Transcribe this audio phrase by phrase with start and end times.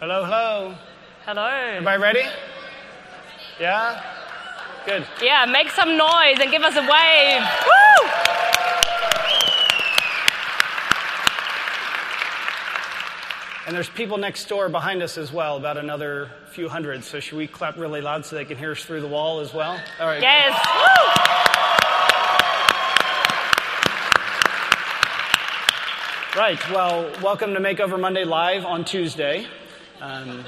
[0.00, 0.74] Hello, hello.
[1.26, 1.46] Hello.
[1.46, 2.22] Everybody ready?
[3.60, 4.02] Yeah?
[4.86, 5.06] Good.
[5.20, 7.42] Yeah, make some noise and give us a wave.
[7.66, 8.08] Woo!
[13.66, 17.04] And there's people next door behind us as well, about another few hundred.
[17.04, 19.52] So should we clap really loud so they can hear us through the wall as
[19.52, 19.78] well?
[20.00, 20.22] All right.
[20.22, 20.58] Yes.
[26.34, 26.40] Woo!
[26.40, 26.70] Right.
[26.70, 29.46] Well, welcome to Makeover Monday Live on Tuesday.
[30.00, 30.44] Um,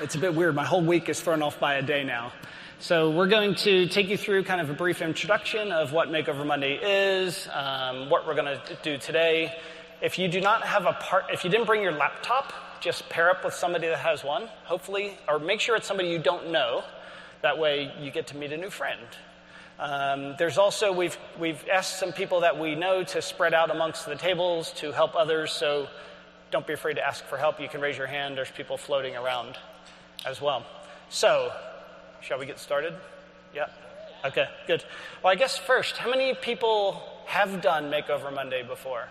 [0.00, 0.54] it's a bit weird.
[0.54, 2.32] My whole week is thrown off by a day now.
[2.78, 6.46] So we're going to take you through kind of a brief introduction of what Makeover
[6.46, 9.58] Monday is, um, what we're going to do today.
[10.00, 13.28] If you do not have a part, if you didn't bring your laptop, just pair
[13.28, 14.48] up with somebody that has one.
[14.64, 16.84] Hopefully, or make sure it's somebody you don't know.
[17.42, 19.00] That way, you get to meet a new friend.
[19.80, 24.06] Um, there's also we've we've asked some people that we know to spread out amongst
[24.06, 25.50] the tables to help others.
[25.50, 25.88] So
[26.50, 27.60] don't be afraid to ask for help.
[27.60, 28.36] You can raise your hand.
[28.36, 29.56] There's people floating around
[30.26, 30.66] as well.
[31.08, 31.52] So,
[32.20, 32.94] shall we get started?
[33.54, 33.66] Yeah?
[34.24, 34.84] Okay, good.
[35.22, 39.08] Well, I guess first, how many people have done Makeover Monday before?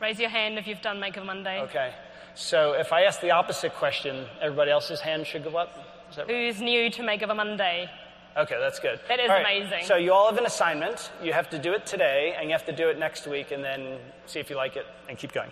[0.00, 1.60] Raise your hand if you've done Makeover Monday.
[1.62, 1.94] Okay.
[2.34, 5.78] So, if I ask the opposite question, everybody else's hand should go up?
[6.10, 6.52] Is that right?
[6.52, 7.88] Who's new to Makeover Monday?
[8.36, 9.00] Okay, that's good.
[9.08, 9.86] That is right, amazing.
[9.86, 11.10] So, you all have an assignment.
[11.22, 13.64] You have to do it today, and you have to do it next week, and
[13.64, 15.50] then see if you like it, and keep going.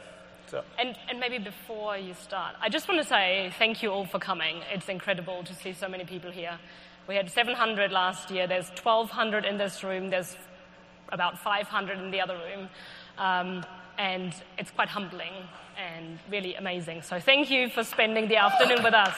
[0.78, 4.19] And, and maybe before you start, I just want to say thank you all for
[4.19, 4.60] coming.
[4.72, 6.58] It's incredible to see so many people here.
[7.08, 8.47] We had 700 last year.
[8.47, 10.10] There's 1,200 in this room.
[10.10, 10.36] There's
[11.10, 12.69] about 500 in the other room.
[13.19, 13.64] Um,
[13.98, 15.32] and it's quite humbling
[15.77, 17.02] and really amazing.
[17.02, 19.14] So thank you for spending the afternoon with us.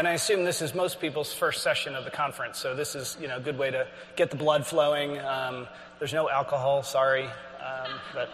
[0.00, 3.18] And I assume this is most people's first session of the conference, so this is
[3.20, 5.18] you know a good way to get the blood flowing.
[5.18, 8.30] Um, there's no alcohol, sorry, um, but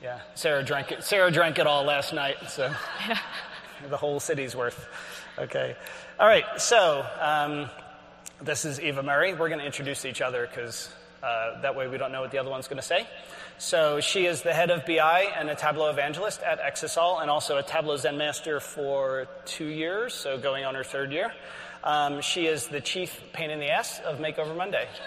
[0.00, 1.02] yeah, Sarah drank it.
[1.02, 2.72] Sarah drank it all last night, so
[3.90, 4.86] the whole city's worth.
[5.40, 5.74] Okay,
[6.20, 6.44] all right.
[6.58, 7.68] So um,
[8.40, 9.34] this is Eva Murray.
[9.34, 10.88] We're going to introduce each other because
[11.22, 13.06] uh, that way we don't know what the other one's going to say.
[13.58, 17.58] So she is the head of BI and a Tableau evangelist at Exasol, and also
[17.58, 21.32] a Tableau Zen master for two years, so going on her third year.
[21.84, 24.88] Um, she is the chief pain in the ass of Makeover Monday.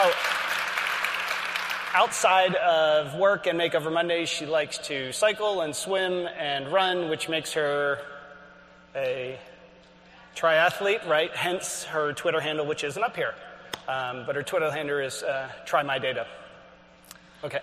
[0.00, 0.12] Oh,
[1.92, 7.28] outside of work and Makeover Monday, she likes to cycle and swim and run, which
[7.28, 7.98] makes her
[8.94, 9.40] a
[10.38, 11.34] triathlete, right?
[11.34, 13.34] Hence her Twitter handle, which isn't up here.
[13.88, 16.26] Um, but her Twitter handle is uh, TriMyData.
[17.42, 17.60] Okay.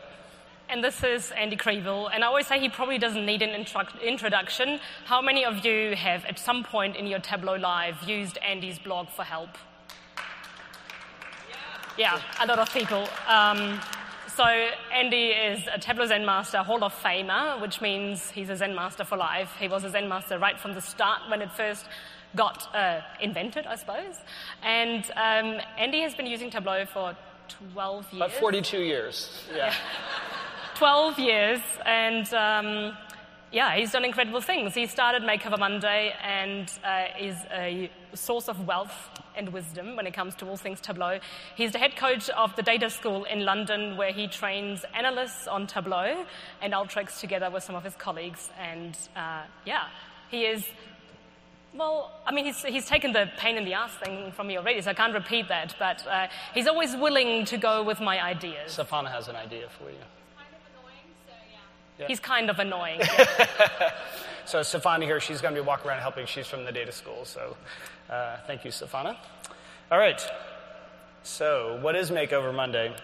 [0.68, 3.86] And this is Andy Kriebel, and I always say he probably doesn't need an intro-
[4.03, 4.80] introduction.
[5.06, 9.07] How many of you have, at some point in your Tableau Live, used Andy's blog
[9.09, 9.52] for help?
[11.97, 13.07] Yeah, a lot of people.
[13.28, 13.80] Um,
[14.28, 14.44] so
[14.92, 19.06] Andy is a Tableau Zen Master Hall of Famer, which means he's a Zen Master
[19.06, 19.52] for life.
[19.59, 21.86] He was a Zen Master right from the start when it first
[22.36, 24.16] got uh, invented, I suppose.
[24.63, 27.16] And um, Andy has been using Tableau for
[27.74, 28.16] 12 years.
[28.16, 29.44] About 42 years.
[29.53, 29.74] Yeah.
[30.75, 32.97] 12 years, and um,
[33.52, 34.74] yeah, he's done incredible things.
[34.74, 40.13] He started Makeover Monday and uh, is a source of wealth and wisdom when it
[40.13, 41.19] comes to all things Tableau.
[41.56, 45.68] He's the head coach of the data school in London, where he trains analysts on
[45.68, 46.25] Tableau
[46.62, 48.50] and Alteryx together with some of his colleagues.
[48.59, 49.86] And uh, yeah,
[50.30, 50.66] he is.
[51.75, 54.81] Well, I mean, he's, he's taken the pain in the ass thing from me already,
[54.81, 58.78] so I can't repeat that, but uh, he's always willing to go with my ideas.
[58.78, 59.97] Safana has an idea for you.
[62.00, 62.08] Yeah.
[62.08, 63.02] He's kind of annoying.
[64.46, 66.28] So Stefana here, she's going to be walking around helping.
[66.28, 67.25] She's from the data school.
[67.25, 67.58] So
[68.12, 69.18] uh, thank you, Stefana.
[69.92, 70.22] All right.
[71.24, 72.96] So what is Makeover Monday?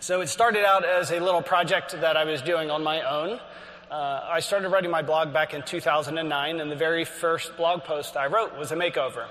[0.00, 3.38] So it started out as a little project that I was doing on my own.
[3.88, 8.16] Uh, I started writing my blog back in 2009, and the very first blog post
[8.16, 9.26] I wrote was a makeover.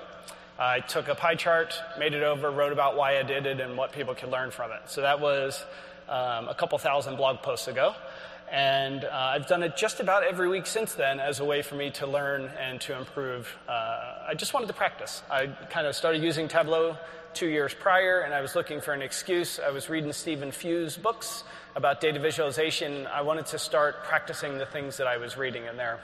[0.58, 3.76] I took a pie chart, made it over, wrote about why I did it, and
[3.76, 4.80] what people could learn from it.
[4.86, 5.62] So that was
[6.08, 7.94] um, a couple thousand blog posts ago.
[8.50, 11.74] And uh, I've done it just about every week since then as a way for
[11.74, 13.54] me to learn and to improve.
[13.68, 15.22] Uh, I just wanted to practice.
[15.30, 16.96] I kind of started using Tableau
[17.34, 19.60] two years prior, and I was looking for an excuse.
[19.60, 21.44] I was reading Stephen Few's books
[21.76, 23.06] about data visualization.
[23.06, 26.00] I wanted to start practicing the things that I was reading in there.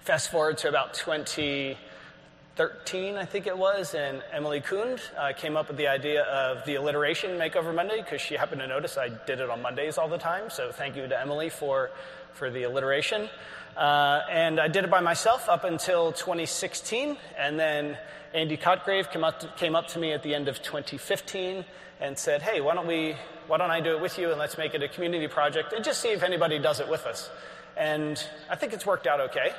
[0.00, 5.68] Fast forward to about 2013, I think it was, and Emily Kund uh, came up
[5.68, 9.38] with the idea of the alliteration Makeover Monday because she happened to notice I did
[9.38, 10.50] it on Mondays all the time.
[10.50, 11.92] So thank you to Emily for,
[12.32, 13.28] for the alliteration.
[13.76, 17.98] Uh, and I did it by myself up until 2016, and then
[18.32, 21.64] Andy Cotgreave came up, to, came up to me at the end of 2015
[22.00, 23.16] and said, "Hey, why don't we?
[23.48, 25.84] Why don't I do it with you, and let's make it a community project, and
[25.84, 27.30] just see if anybody does it with us."
[27.76, 29.52] And I think it's worked out okay.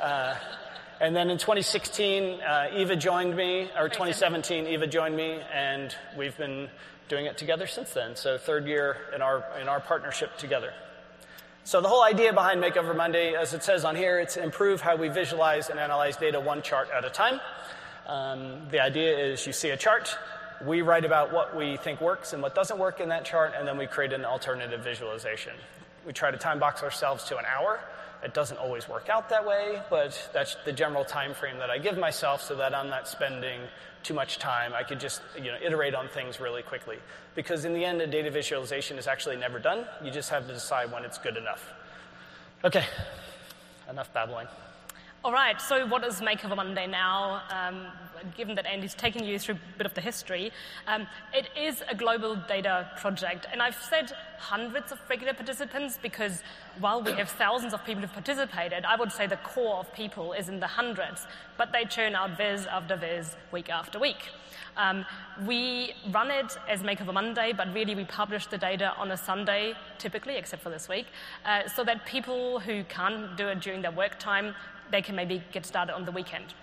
[0.00, 0.34] Uh,
[0.98, 6.36] and then in 2016, uh, Eva joined me, or 2017, Eva joined me, and we've
[6.36, 6.70] been
[7.08, 8.16] doing it together since then.
[8.16, 10.72] So third year in our in our partnership together.
[11.64, 14.96] So the whole idea behind Makeover Monday, as it says on here, it's improve how
[14.96, 17.38] we visualize and analyze data one chart at a time.
[18.06, 20.16] Um, the idea is you see a chart,
[20.64, 23.68] we write about what we think works and what doesn't work in that chart, and
[23.68, 25.52] then we create an alternative visualization.
[26.06, 27.78] We try to time box ourselves to an hour
[28.22, 31.78] it doesn't always work out that way, but that's the general time frame that I
[31.78, 33.60] give myself so that I'm not spending
[34.02, 34.72] too much time.
[34.74, 36.98] I could just you know, iterate on things really quickly.
[37.34, 39.86] Because in the end, a data visualization is actually never done.
[40.02, 41.72] You just have to decide when it's good enough.
[42.64, 42.84] Okay,
[43.88, 44.46] enough babbling.
[45.22, 47.42] All right, so what is Makeover Monday now?
[47.50, 47.88] Um,
[48.38, 50.50] given that Andy's taken you through a bit of the history,
[50.86, 53.46] um, it is a global data project.
[53.52, 56.40] And I've said hundreds of regular participants because
[56.78, 60.32] while we have thousands of people who've participated, I would say the core of people
[60.32, 61.26] is in the hundreds,
[61.58, 64.30] but they churn out viz after viz week after week.
[64.78, 65.04] Um,
[65.44, 69.74] we run it as Makeover Monday, but really we publish the data on a Sunday,
[69.98, 71.08] typically, except for this week,
[71.44, 74.54] uh, so that people who can't do it during their work time
[74.90, 76.54] they can maybe get started on the weekend.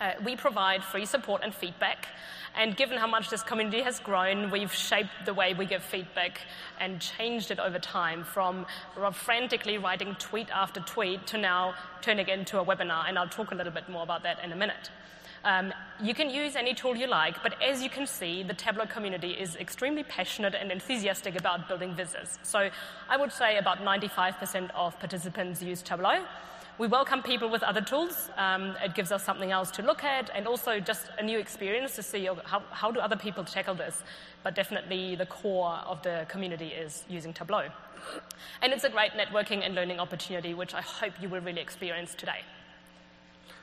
[0.00, 2.08] Uh, we provide free support and feedback.
[2.56, 6.40] And given how much this community has grown, we've shaped the way we give feedback
[6.80, 8.66] and changed it over time from
[9.12, 13.08] frantically writing tweet after tweet to now turning it into a webinar.
[13.08, 14.90] And I'll talk a little bit more about that in a minute.
[15.44, 18.86] Um, you can use any tool you like, but as you can see, the Tableau
[18.86, 22.38] community is extremely passionate and enthusiastic about building visors.
[22.42, 22.70] So
[23.10, 26.24] I would say about 95% of participants use Tableau.
[26.76, 28.30] We welcome people with other tools.
[28.36, 31.94] Um, it gives us something else to look at and also just a new experience
[31.94, 34.02] to see how, how do other people tackle this.
[34.42, 37.68] But definitely the core of the community is using Tableau.
[38.60, 42.12] And it's a great networking and learning opportunity, which I hope you will really experience
[42.12, 42.40] today.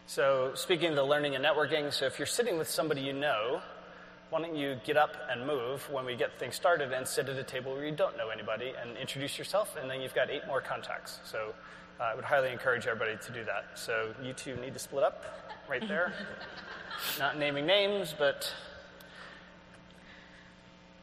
[0.08, 3.62] So, speaking of the learning and networking, so if you're sitting with somebody you know,
[4.30, 7.38] why don't you get up and move when we get things started and sit at
[7.38, 10.48] a table where you don't know anybody and introduce yourself, and then you've got eight
[10.48, 11.20] more contacts.
[11.26, 11.54] So,
[12.02, 13.66] uh, I would highly encourage everybody to do that.
[13.76, 15.24] So you two need to split up
[15.70, 16.14] right there.
[17.20, 18.52] Not naming names, but.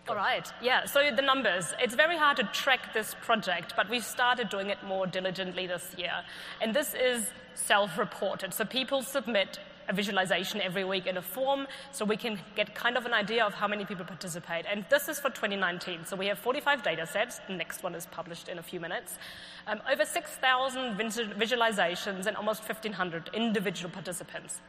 [0.08, 1.74] All right, yeah, so the numbers.
[1.80, 5.94] It's very hard to track this project, but we started doing it more diligently this
[5.98, 6.24] year.
[6.62, 8.54] And this is self reported.
[8.54, 12.96] So people submit a visualization every week in a form so we can get kind
[12.96, 14.66] of an idea of how many people participate.
[14.70, 16.04] And this is for 2019.
[16.04, 17.40] So we have 45 data sets.
[17.48, 19.18] The next one is published in a few minutes.
[19.66, 24.60] Um, over 6,000 visualizations and almost 1,500 individual participants.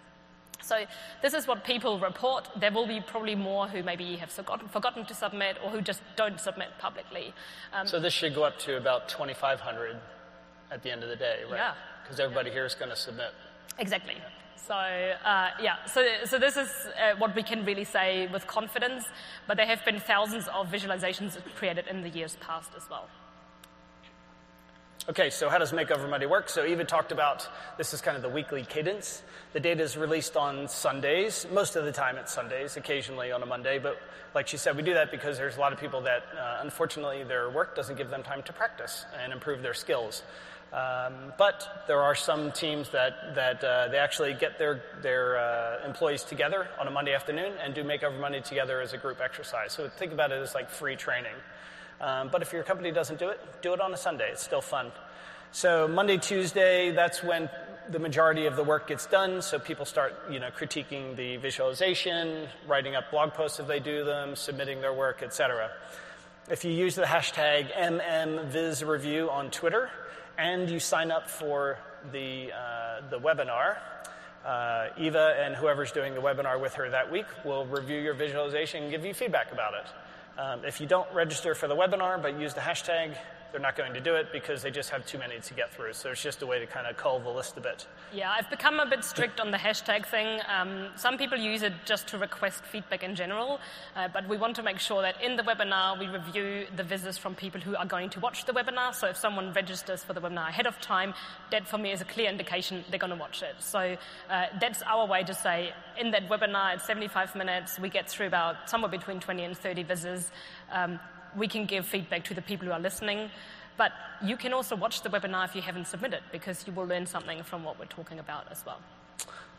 [0.61, 0.85] So
[1.21, 2.49] this is what people report.
[2.55, 6.01] There will be probably more who maybe have forgotten, forgotten to submit or who just
[6.15, 7.33] don't submit publicly.
[7.73, 9.97] Um, so this should go up to about 2,500
[10.71, 11.57] at the end of the day, right?
[11.57, 11.73] Yeah.
[12.03, 13.31] Because everybody here is going to submit.
[13.77, 14.15] Exactly.
[14.67, 19.05] So uh, yeah, so, so this is uh, what we can really say with confidence,
[19.47, 23.07] but there have been thousands of visualizations created in the years past as well.
[25.09, 26.49] Okay, so how does Makeover Monday work?
[26.49, 29.23] So Eva talked about this is kind of the weekly cadence.
[29.53, 31.47] The data is released on Sundays.
[31.51, 33.79] Most of the time it's Sundays, occasionally on a Monday.
[33.79, 33.99] But
[34.35, 37.23] like she said, we do that because there's a lot of people that, uh, unfortunately,
[37.23, 40.21] their work doesn't give them time to practice and improve their skills.
[40.71, 45.85] Um, but there are some teams that, that uh, they actually get their, their uh,
[45.85, 49.73] employees together on a Monday afternoon and do Makeover Monday together as a group exercise.
[49.73, 51.33] So think about it as like free training.
[51.99, 54.29] Um, but if your company doesn't do it, do it on a Sunday.
[54.31, 54.91] It's still fun.
[55.51, 57.49] So Monday, Tuesday, that's when
[57.89, 59.41] the majority of the work gets done.
[59.41, 64.05] So people start, you know, critiquing the visualization, writing up blog posts if they do
[64.05, 65.71] them, submitting their work, etc.
[66.49, 69.89] If you use the hashtag MMVizReview on Twitter,
[70.39, 71.77] and you sign up for
[72.13, 73.77] the, uh, the webinar,
[74.45, 78.83] uh, Eva and whoever's doing the webinar with her that week will review your visualization
[78.83, 80.39] and give you feedback about it.
[80.39, 83.17] Um, if you don't register for the webinar but use the hashtag,
[83.51, 85.93] they're not going to do it because they just have too many to get through.
[85.93, 87.87] So it's just a way to kind of cull the list a bit.
[88.13, 90.39] Yeah, I've become a bit strict on the hashtag thing.
[90.47, 93.59] Um, some people use it just to request feedback in general,
[93.95, 97.17] uh, but we want to make sure that in the webinar we review the visits
[97.17, 98.93] from people who are going to watch the webinar.
[98.93, 101.13] So if someone registers for the webinar ahead of time,
[101.51, 103.55] that for me is a clear indication they're going to watch it.
[103.59, 103.97] So
[104.29, 108.27] uh, that's our way to say in that webinar, it's 75 minutes, we get through
[108.27, 110.31] about somewhere between 20 and 30 visits.
[110.71, 110.99] Um,
[111.37, 113.29] we can give feedback to the people who are listening.
[113.77, 113.93] But
[114.23, 117.43] you can also watch the webinar if you haven't submitted because you will learn something
[117.43, 118.79] from what we're talking about as well.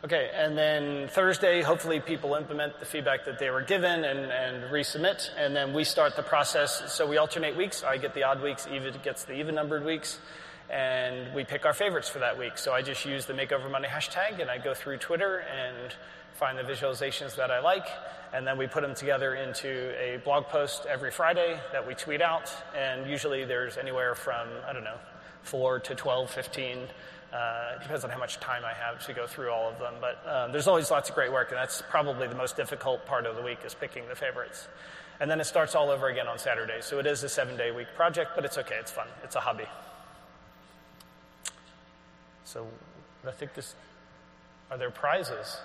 [0.03, 4.63] Okay, and then Thursday, hopefully people implement the feedback that they were given and, and
[4.71, 6.91] resubmit, and then we start the process.
[6.91, 7.83] So we alternate weeks.
[7.83, 10.19] I get the odd weeks, Eva gets the even numbered weeks,
[10.71, 12.57] and we pick our favorites for that week.
[12.57, 15.93] So I just use the Makeover Monday hashtag, and I go through Twitter and
[16.33, 17.87] find the visualizations that I like,
[18.33, 22.21] and then we put them together into a blog post every Friday that we tweet
[22.21, 22.51] out.
[22.75, 24.97] And usually there's anywhere from, I don't know,
[25.43, 26.77] 4 to 12, 15.
[27.33, 29.95] Uh, it depends on how much time I have to go through all of them.
[29.99, 33.25] But um, there's always lots of great work, and that's probably the most difficult part
[33.25, 34.67] of the week is picking the favorites.
[35.19, 36.79] And then it starts all over again on Saturday.
[36.81, 38.75] So it is a seven day week project, but it's okay.
[38.79, 39.07] It's fun.
[39.23, 39.65] It's a hobby.
[42.43, 42.67] So
[43.27, 43.75] I think this.
[44.69, 45.57] Are there prizes?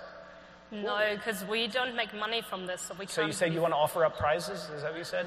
[0.71, 3.05] No, because we don't make money from this, so we.
[3.07, 4.69] So you said you want to offer up prizes?
[4.75, 5.25] Is that what you said?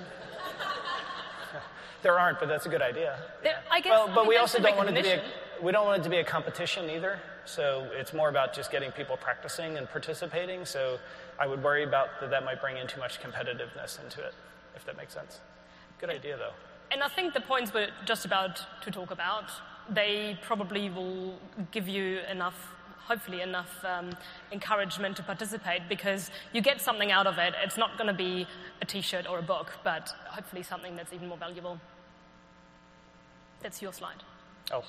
[2.03, 3.19] there aren't, but that's a good idea.
[3.43, 3.91] There, I guess.
[3.91, 5.23] Well, but we also don't want it to be a,
[5.63, 7.19] we don't want it to be a competition either.
[7.47, 10.65] So it's more about just getting people practicing and participating.
[10.65, 10.99] So
[11.39, 14.35] I would worry about that that might bring in too much competitiveness into it,
[14.77, 15.41] if that makes sense.
[15.99, 16.53] Good idea though.
[16.93, 19.45] And I think the points we're just about to talk about,
[19.89, 21.39] they probably will
[21.71, 22.75] give you enough,
[23.11, 24.11] hopefully enough um,
[24.53, 27.55] encouragement to participate because you get something out of it.
[27.65, 28.47] It's not going to be
[28.81, 31.81] a T-shirt or a book, but hopefully something that's even more valuable.
[33.63, 34.23] That's your slide.
[34.73, 34.85] Oh.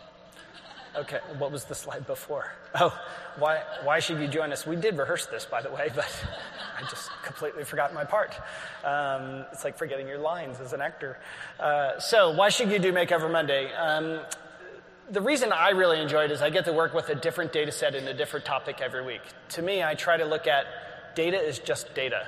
[0.96, 2.52] Okay, what was the slide before?
[2.76, 2.94] Oh,
[3.40, 4.68] why, why should you join us?
[4.68, 6.14] We did rehearse this, by the way, but
[6.78, 8.36] I just completely forgot my part.
[8.84, 11.18] Um, it's like forgetting your lines as an actor.
[11.60, 13.74] Uh, so, why should you do Makeover Monday?
[13.74, 14.20] Um,
[15.12, 17.72] the reason I really enjoy it is I get to work with a different data
[17.72, 19.22] set and a different topic every week.
[19.50, 20.66] To me, I try to look at
[21.16, 22.28] data is just data.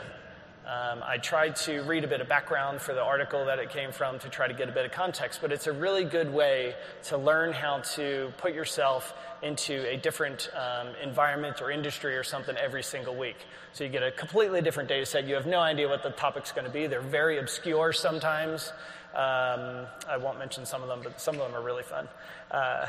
[0.66, 3.92] Um, I tried to read a bit of background for the article that it came
[3.92, 6.76] from to try to get a bit of context, but it's a really good way
[7.04, 12.56] to learn how to put yourself into a different um, environment or industry or something
[12.58, 13.38] every single week.
[13.74, 15.26] So you get a completely different data set.
[15.26, 16.88] You have no idea what the topic's going to be.
[16.88, 18.72] They're very obscure sometimes.
[19.16, 22.08] Um, I won't mention some of them, but some of them are really fun.
[22.50, 22.88] Uh,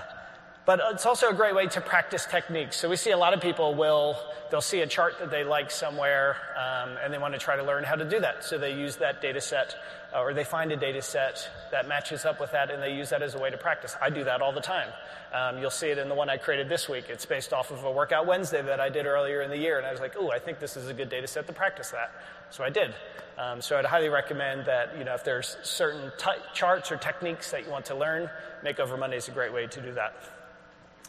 [0.67, 2.77] but it's also a great way to practice techniques.
[2.77, 4.17] So we see a lot of people will
[4.51, 7.63] they'll see a chart that they like somewhere, um, and they want to try to
[7.63, 8.45] learn how to do that.
[8.45, 9.77] So they use that data set,
[10.15, 13.11] uh, or they find a data set that matches up with that, and they use
[13.11, 13.97] that as a way to practice.
[14.01, 14.89] I do that all the time.
[15.35, 17.07] Um, you'll see it in the one I created this week.
[17.09, 19.87] It's based off of a workout Wednesday that I did earlier in the year, and
[19.87, 22.11] I was like, "Oh, I think this is a good data set to practice that."
[22.51, 22.95] So I did.
[23.37, 27.51] Um, so I'd highly recommend that you know if there's certain ty- charts or techniques
[27.51, 28.31] that you want to learn,
[28.65, 30.15] Makeover Monday is a great way to do that.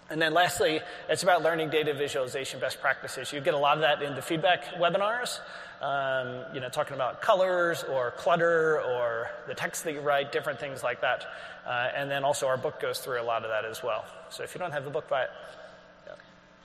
[0.10, 3.34] And then lastly, it's about learning data visualization best practices.
[3.34, 5.40] You get a lot of that in the feedback webinars,
[5.82, 10.60] um, you know, talking about colors or clutter or the text that you write, different
[10.60, 11.26] things like that.
[11.66, 14.06] Uh, and then also our book goes through a lot of that as well.
[14.30, 15.30] So if you don't have the book, buy it.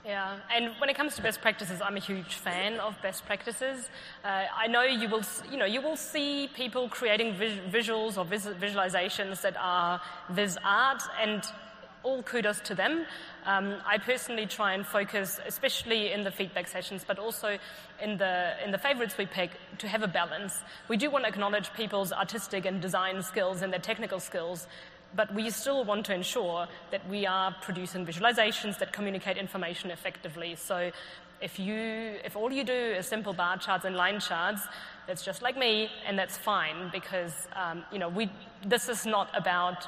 [0.03, 3.87] Yeah, and when it comes to best practices, I'm a huge fan of best practices.
[4.23, 8.25] Uh, I know you will, you know, you will see people creating vis- visuals or
[8.25, 11.43] vis- visualizations that are viz art, and
[12.01, 13.05] all kudos to them.
[13.45, 17.59] Um, I personally try and focus, especially in the feedback sessions, but also
[18.01, 20.63] in the in the favorites we pick, to have a balance.
[20.87, 24.65] We do want to acknowledge people's artistic and design skills and their technical skills,
[25.15, 30.55] but we still want to ensure that we are producing visualizations that communicate information effectively.
[30.55, 30.91] So
[31.41, 31.75] if you
[32.23, 34.61] if all you do is simple bar charts and line charts,
[35.07, 38.29] that's just like me, and that's fine because um, you know we
[38.65, 39.87] this is not about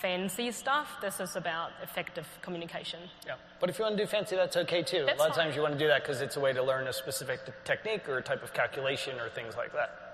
[0.00, 0.96] fancy stuff.
[1.00, 3.00] This is about effective communication.
[3.26, 3.34] Yeah.
[3.60, 5.04] But if you want to do fancy, that's okay too.
[5.06, 6.62] That's a lot of times you want to do that because it's a way to
[6.62, 10.07] learn a specific technique or a type of calculation or things like that.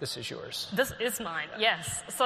[0.00, 0.66] This is yours.
[0.72, 2.02] This is mine, yes.
[2.08, 2.24] So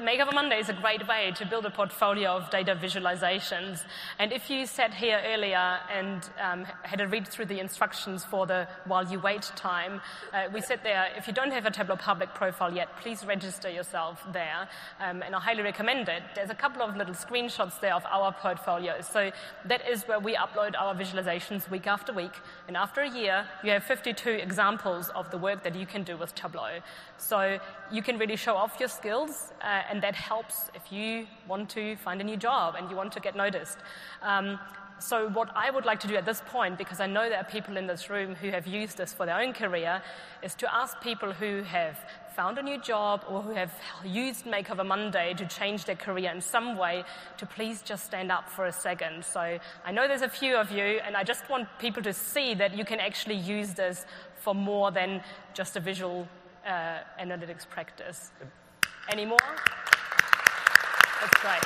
[0.00, 3.84] Makeover Monday is a great way to build a portfolio of data visualizations.
[4.18, 8.44] And if you sat here earlier and um, had a read through the instructions for
[8.44, 10.00] the while you wait time,
[10.32, 13.70] uh, we said there, if you don't have a Tableau Public profile yet, please register
[13.70, 14.68] yourself there.
[14.98, 16.24] Um, and I highly recommend it.
[16.34, 19.00] There's a couple of little screenshots there of our portfolio.
[19.00, 19.30] So
[19.66, 22.34] that is where we upload our visualizations week after week.
[22.66, 26.16] And after a year, you have 52 examples of the work that you can do
[26.16, 26.80] with Tableau.
[27.18, 27.58] So
[27.90, 31.96] you can really show off your skills, uh, and that helps if you want to
[31.96, 33.78] find a new job and you want to get noticed.
[34.22, 34.58] Um,
[34.98, 37.44] so what I would like to do at this point, because I know there are
[37.44, 40.02] people in this room who have used this for their own career,
[40.42, 41.98] is to ask people who have
[42.34, 43.72] found a new job or who have
[44.04, 47.04] used Makeover Monday to change their career in some way
[47.36, 49.22] to please just stand up for a second.
[49.24, 52.54] So I know there's a few of you, and I just want people to see
[52.54, 54.06] that you can actually use this
[54.40, 55.22] for more than
[55.52, 56.26] just a visual
[56.66, 58.30] uh, analytics practice.
[59.10, 59.38] anymore.
[61.20, 61.62] That's great.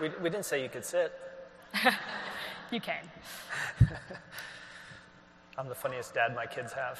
[0.00, 1.12] We, we didn't say you could sit.
[2.70, 3.08] you can.
[5.58, 6.98] I'm the funniest dad my kids have.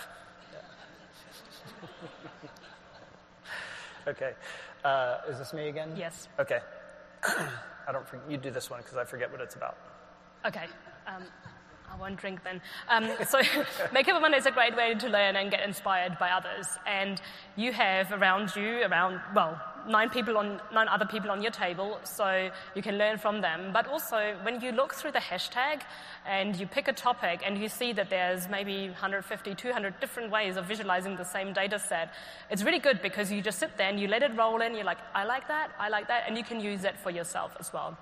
[4.08, 4.32] okay.
[4.84, 5.92] Uh, is this me again?
[5.96, 6.28] Yes.
[6.38, 6.60] Okay.
[7.88, 8.06] I don't.
[8.28, 9.76] You do this one because I forget what it's about.
[10.46, 10.66] Okay.
[11.06, 11.22] Um,
[11.92, 12.60] I won't drink then.
[12.88, 13.40] Um, so,
[13.94, 16.66] Makeover Monday is a great way to learn and get inspired by others.
[16.86, 17.20] And
[17.56, 21.98] you have around you, around, well, nine people on nine other people on your table,
[22.04, 23.70] so you can learn from them.
[23.72, 25.82] But also, when you look through the hashtag
[26.26, 30.56] and you pick a topic and you see that there's maybe 150, 200 different ways
[30.56, 32.12] of visualizing the same data set,
[32.50, 34.74] it's really good because you just sit there and you let it roll in.
[34.74, 37.56] You're like, I like that, I like that, and you can use that for yourself
[37.60, 37.96] as well.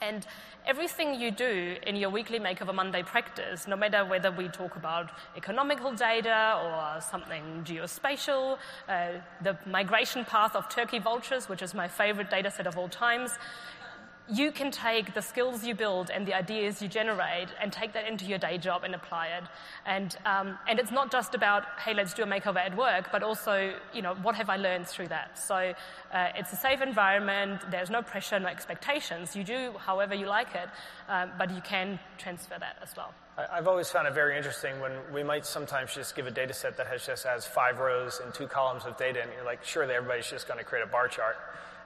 [0.00, 0.26] And
[0.66, 5.10] everything you do in your weekly Makeover Monday practice, no matter whether we talk about
[5.36, 9.08] economical data or something geospatial, uh,
[9.42, 13.38] the migration path of turkey vultures, which is my favorite data set of all times,
[14.28, 18.08] you can take the skills you build and the ideas you generate and take that
[18.08, 19.44] into your day job and apply it.
[19.84, 23.22] And, um, and it's not just about, hey, let's do a makeover at work, but
[23.22, 25.38] also, you know, what have I learned through that?
[25.38, 25.54] So
[26.12, 29.36] uh, it's a safe environment, there's no pressure, no expectations.
[29.36, 30.68] You do however you like it,
[31.08, 33.14] uh, but you can transfer that as well.
[33.52, 36.78] I've always found it very interesting when we might sometimes just give a data set
[36.78, 39.94] that has just has five rows and two columns of data, and you're like, surely
[39.94, 41.36] everybody's just going to create a bar chart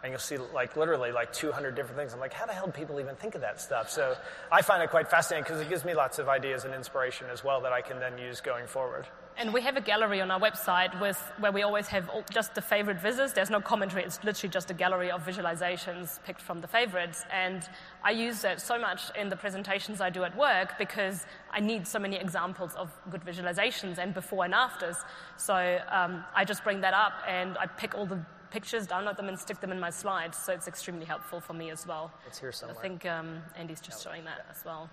[0.03, 2.15] and you'll see like literally like 200 different things.
[2.15, 3.91] I'm like, how the hell do people even think of that stuff?
[3.91, 4.17] So
[4.51, 7.45] I find it quite fascinating because it gives me lots of ideas and inspiration as
[7.45, 9.07] well that I can then use going forward.
[9.37, 12.55] And we have a gallery on our website with where we always have all, just
[12.55, 13.33] the favorite visits.
[13.33, 14.05] There's no commentary.
[14.05, 17.25] It's literally just a gallery of visualizations picked from the favorites.
[17.33, 17.63] And
[18.03, 21.87] I use that so much in the presentations I do at work because I need
[21.87, 24.97] so many examples of good visualizations and before and afters.
[25.39, 29.29] So um, I just bring that up and I pick all the pictures, download them,
[29.29, 30.39] and stick them in my slides.
[30.39, 32.13] So it's extremely helpful for me as well.
[32.27, 32.79] It's here somewhere.
[32.79, 34.91] I think um, Andy's just showing that as well.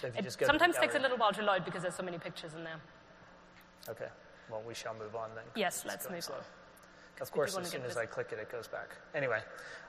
[0.00, 2.64] So it sometimes takes a little while to load because there's so many pictures in
[2.64, 2.80] there.
[3.88, 4.08] Okay.
[4.50, 5.44] Well, we shall move on then.
[5.54, 6.36] Yes, let's move slow.
[6.36, 6.42] on.
[7.20, 8.88] Of course, as soon as I click it, it goes back.
[9.14, 9.40] Anyway,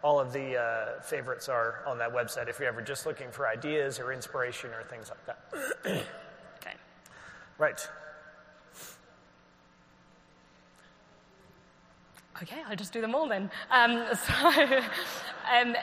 [0.04, 3.48] all of the uh, favorites are on that website if you're ever just looking for
[3.48, 5.40] ideas or inspiration or things like that.
[6.62, 6.76] okay.
[7.58, 7.88] Right.
[12.42, 13.50] Okay, I'll just do them all then.
[13.72, 15.76] Um, so, um,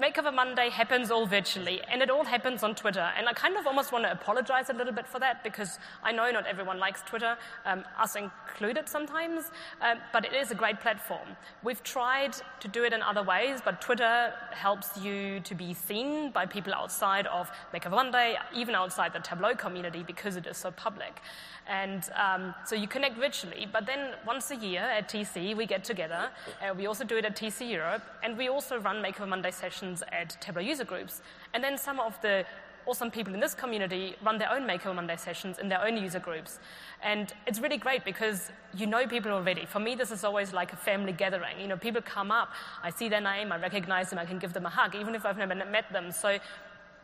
[0.00, 3.10] Makeover Monday happens all virtually, and it all happens on Twitter.
[3.16, 6.12] And I kind of almost want to apologize a little bit for that because I
[6.12, 10.80] know not everyone likes Twitter, um, us included sometimes, uh, but it is a great
[10.80, 11.28] platform.
[11.62, 16.30] We've tried to do it in other ways, but Twitter helps you to be seen
[16.30, 20.70] by people outside of Makeover Monday, even outside the Tableau community because it is so
[20.72, 21.22] public.
[21.68, 25.82] And um, so you connect virtually, but then once a year at TC, we get
[25.82, 26.30] together.
[26.62, 29.85] Uh, we also do it at TC Europe, and we also run Makeover Monday sessions
[30.12, 31.22] at Tableau user groups.
[31.54, 32.44] And then some of the
[32.86, 36.20] awesome people in this community run their own Makeover Monday sessions in their own user
[36.20, 36.58] groups.
[37.02, 39.66] And it's really great because you know people already.
[39.66, 41.60] For me, this is always like a family gathering.
[41.60, 42.50] You know, people come up,
[42.82, 45.26] I see their name, I recognize them, I can give them a hug, even if
[45.26, 46.12] I've never met them.
[46.12, 46.38] So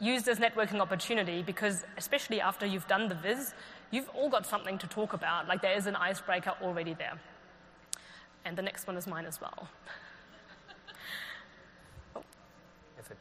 [0.00, 3.54] use this networking opportunity because, especially after you've done the viz,
[3.90, 5.48] you've all got something to talk about.
[5.48, 7.18] Like there is an icebreaker already there.
[8.44, 9.68] And the next one is mine as well.
[12.16, 12.22] oh.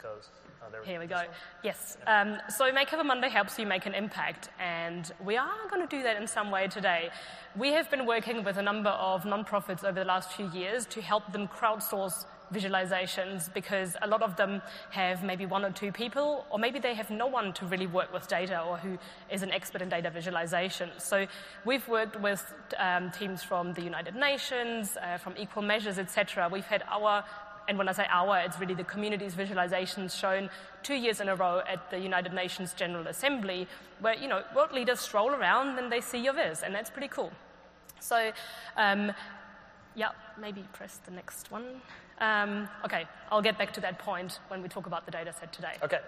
[0.02, 0.30] Goes.
[0.64, 1.24] Oh, Here we go.
[1.64, 1.98] Yes.
[2.08, 6.04] Um, so Makeover Monday helps you make an impact, and we are going to do
[6.04, 7.10] that in some way today.
[7.58, 11.02] We have been working with a number of nonprofits over the last few years to
[11.02, 16.46] help them crowdsource visualizations because a lot of them have maybe one or two people,
[16.50, 18.98] or maybe they have no one to really work with data or who
[19.32, 20.90] is an expert in data visualization.
[20.98, 21.26] So
[21.66, 26.50] we've worked with um, teams from the United Nations, uh, from Equal Measures, etc.
[26.52, 27.24] We've had our
[27.68, 30.50] and when I say our, it's really the community's visualizations shown
[30.84, 33.68] two years in a row at the United Nations General Assembly,
[34.00, 37.08] where you know world leaders stroll around and they see your viz, and that's pretty
[37.08, 37.32] cool.
[38.00, 38.32] So,
[38.78, 39.12] um,
[39.96, 41.82] yeah, maybe press the next one.
[42.20, 45.52] Um, okay, I'll get back to that point when we talk about the data set
[45.52, 45.74] today.
[45.82, 46.00] Okay.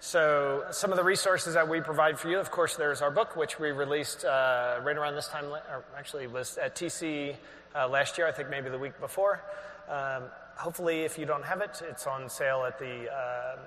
[0.00, 3.36] So some of the resources that we provide for you, of course, there's our book,
[3.36, 7.36] which we released uh, right around this time, or actually was at TC
[7.74, 9.42] uh, last year, I think maybe the week before.
[9.90, 10.24] Um,
[10.60, 13.60] hopefully, if you don't have it, it's on sale at the um,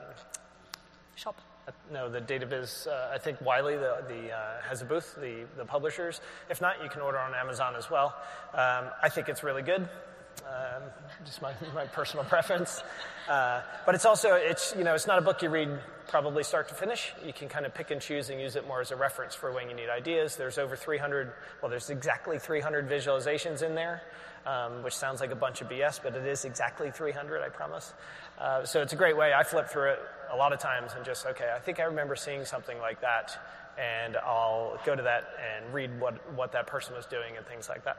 [1.16, 1.36] shop.
[1.92, 2.88] no, the DataViz.
[2.88, 5.16] Uh, I think Wiley the, the uh, has a booth.
[5.20, 6.22] The the publishers.
[6.50, 8.16] If not, you can order on Amazon as well.
[8.54, 9.90] Um, I think it's really good.
[10.42, 10.84] Um,
[11.26, 12.84] just my, my personal preference.
[13.30, 15.70] Uh, but it's also, it's, you know, it's not a book you read
[16.08, 17.14] probably start to finish.
[17.26, 19.52] You can kind of pick and choose and use it more as a reference for
[19.52, 20.36] when you need ideas.
[20.36, 24.02] There's over 300, well, there's exactly 300 visualizations in there,
[24.46, 27.94] um, which sounds like a bunch of BS, but it is exactly 300, I promise.
[28.38, 29.34] Uh, so it's a great way.
[29.34, 30.00] I flip through it
[30.32, 33.40] a lot of times and just, okay, I think I remember seeing something like that,
[33.80, 37.70] and I'll go to that and read what, what that person was doing and things
[37.70, 37.98] like that.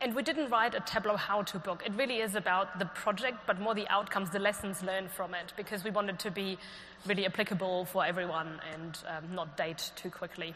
[0.00, 1.82] And we didn't write a Tableau how to book.
[1.84, 5.52] It really is about the project, but more the outcomes, the lessons learned from it,
[5.56, 6.56] because we wanted to be
[7.04, 10.54] really applicable for everyone and um, not date too quickly.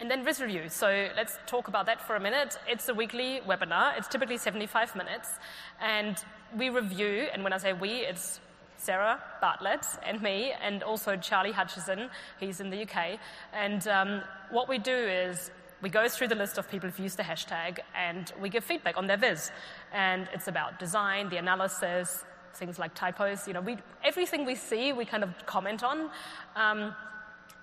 [0.00, 0.68] And then Viz Review.
[0.68, 2.56] So let's talk about that for a minute.
[2.66, 3.98] It's a weekly webinar.
[3.98, 5.28] It's typically 75 minutes.
[5.80, 6.16] And
[6.56, 8.40] we review, and when I say we, it's
[8.78, 13.18] Sarah Bartlett and me, and also Charlie Hutcheson, he's in the UK.
[13.52, 15.50] And um, what we do is
[15.80, 18.96] we go through the list of people who've used the hashtag and we give feedback
[18.96, 19.50] on their viz.
[19.92, 23.46] And it's about design, the analysis, things like typos.
[23.46, 26.10] You know, we, everything we see, we kind of comment on.
[26.56, 26.94] Um,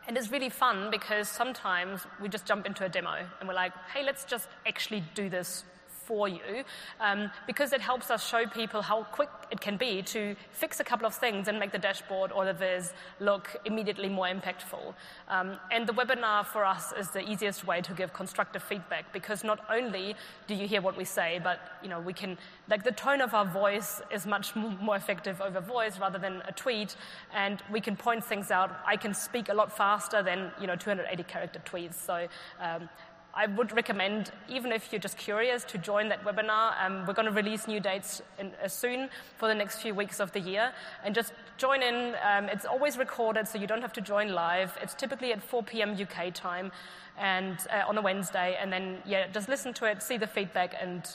[0.08, 3.73] and it's really fun because sometimes we just jump into a demo and we're like,
[3.93, 5.65] hey, let's just actually do this
[6.05, 6.63] for you
[6.99, 10.83] um, because it helps us show people how quick it can be to fix a
[10.83, 14.93] couple of things and make the dashboard or the viz look immediately more impactful.
[15.27, 19.43] Um, and the webinar for us is the easiest way to give constructive feedback because
[19.43, 20.15] not only
[20.47, 22.37] do you hear what we say, but you know we can
[22.69, 26.51] like the tone of our voice is much more effective over voice rather than a
[26.51, 26.95] tweet,
[27.33, 28.75] and we can point things out.
[28.85, 31.95] I can speak a lot faster than you know 280 character tweets.
[31.95, 32.27] So
[32.59, 32.89] um,
[33.38, 36.74] I would recommend, even if you're just curious, to join that webinar.
[36.82, 40.21] Um, we're going to release new dates in, uh, soon for the next few weeks
[40.21, 40.71] of the year.
[41.04, 42.15] And just join in.
[42.24, 44.78] Um, it's always recorded, so you don't have to join live.
[44.82, 45.98] It's typically at 4 p.m.
[46.02, 46.71] UK time
[47.17, 48.58] and uh, on a Wednesday.
[48.58, 51.06] And then, yeah, just listen to it, see the feedback, and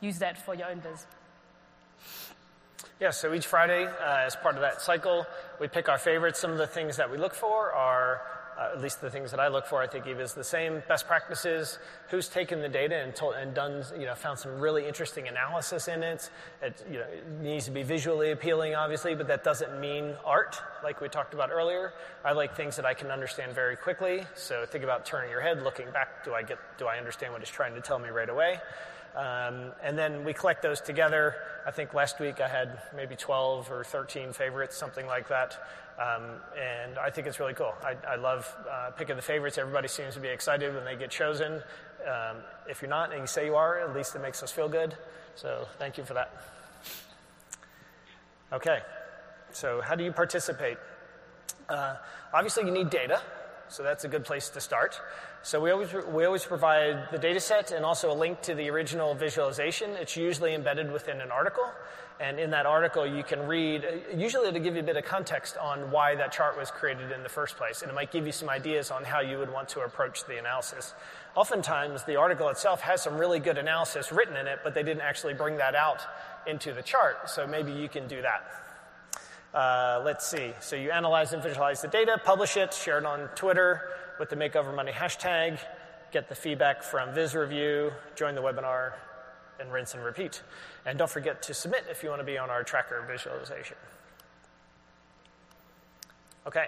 [0.00, 1.04] use that for your own biz.
[3.00, 5.26] Yeah, so each Friday, uh, as part of that cycle,
[5.60, 6.40] we pick our favorites.
[6.40, 8.22] Some of the things that we look for are
[8.58, 10.82] uh, at least the things that I look for, I think Eve is the same.
[10.88, 14.86] Best practices, who's taken the data and, told, and done, you know, found some really
[14.86, 16.30] interesting analysis in it.
[16.62, 20.60] It, you know, it needs to be visually appealing, obviously, but that doesn't mean art,
[20.82, 21.92] like we talked about earlier.
[22.24, 24.24] I like things that I can understand very quickly.
[24.34, 26.24] So think about turning your head, looking back.
[26.24, 26.58] Do I get?
[26.78, 28.60] Do I understand what he's trying to tell me right away?
[29.16, 31.36] Um, and then we collect those together.
[31.66, 35.56] I think last week I had maybe 12 or 13 favorites, something like that.
[35.98, 36.22] Um,
[36.54, 37.72] and I think it's really cool.
[37.82, 39.56] I, I love uh, picking the favorites.
[39.56, 41.62] Everybody seems to be excited when they get chosen.
[42.06, 42.36] Um,
[42.68, 44.94] if you're not and you say you are, at least it makes us feel good.
[45.34, 46.30] So thank you for that.
[48.52, 48.78] Okay,
[49.50, 50.76] so how do you participate?
[51.68, 51.96] Uh,
[52.32, 53.20] obviously, you need data,
[53.68, 55.00] so that's a good place to start.
[55.42, 58.68] So we always, we always provide the data set and also a link to the
[58.68, 59.90] original visualization.
[59.90, 61.64] It's usually embedded within an article.
[62.18, 65.56] And in that article, you can read, usually to give you a bit of context
[65.58, 67.82] on why that chart was created in the first place.
[67.82, 70.38] And it might give you some ideas on how you would want to approach the
[70.38, 70.94] analysis.
[71.34, 75.02] Oftentimes, the article itself has some really good analysis written in it, but they didn't
[75.02, 76.00] actually bring that out
[76.46, 77.28] into the chart.
[77.28, 78.50] So maybe you can do that.
[79.52, 80.52] Uh, let's see.
[80.60, 83.82] So you analyze and visualize the data, publish it, share it on Twitter
[84.18, 85.58] with the Makeover Monday hashtag,
[86.12, 88.92] get the feedback from Viz Review, join the webinar,
[89.60, 90.42] and rinse and repeat.
[90.84, 93.76] And don't forget to submit if you want to be on our tracker visualization.
[96.46, 96.66] Okay.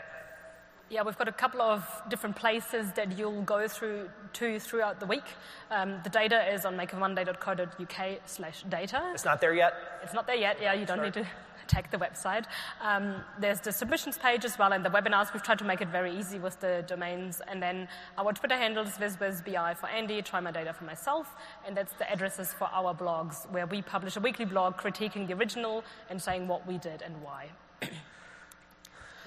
[0.90, 5.06] Yeah, we've got a couple of different places that you'll go through to throughout the
[5.06, 5.24] week.
[5.70, 9.10] Um, the data is on makeovermonday.co.uk slash data.
[9.12, 9.74] It's not there yet?
[10.02, 11.08] It's not there yet, yeah, you don't Sorry.
[11.08, 11.26] need to
[11.68, 12.44] tag the website.
[12.80, 15.32] Um, there's the submissions page as well, and the webinars.
[15.32, 17.40] We've tried to make it very easy with the domains.
[17.46, 22.52] And then our Twitter handles, VizWizBI for Andy, TriMyData for myself, and that's the addresses
[22.52, 26.66] for our blogs, where we publish a weekly blog critiquing the original and saying what
[26.66, 27.48] we did and why.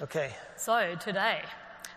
[0.02, 0.34] okay.
[0.56, 1.42] So today,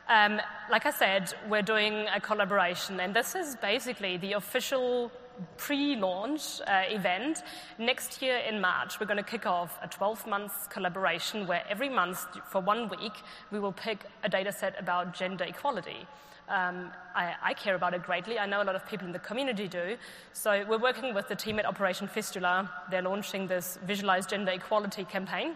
[0.08, 5.12] um, like I said, we're doing a collaboration, and this is basically the official
[5.58, 7.44] pre-launch uh, event.
[7.78, 12.26] Next year in March, we're going to kick off a 12-month collaboration where every month
[12.50, 13.14] for one week
[13.52, 16.08] we will pick a data set about gender equality.
[16.48, 18.38] Um, I, I, care about it greatly.
[18.38, 19.98] I know a lot of people in the community do.
[20.34, 22.70] So we're working with the team at Operation Fistula.
[22.92, 25.56] They're launching this Visualize Gender Equality campaign.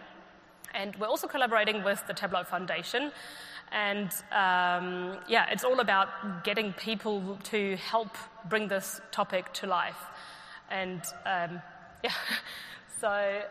[0.74, 3.12] And we're also collaborating with the Tableau Foundation.
[3.72, 8.16] And um, yeah, it's all about getting people to help
[8.48, 10.02] bring this topic to life.
[10.70, 11.62] And um,
[12.04, 12.12] yeah,
[13.00, 13.42] so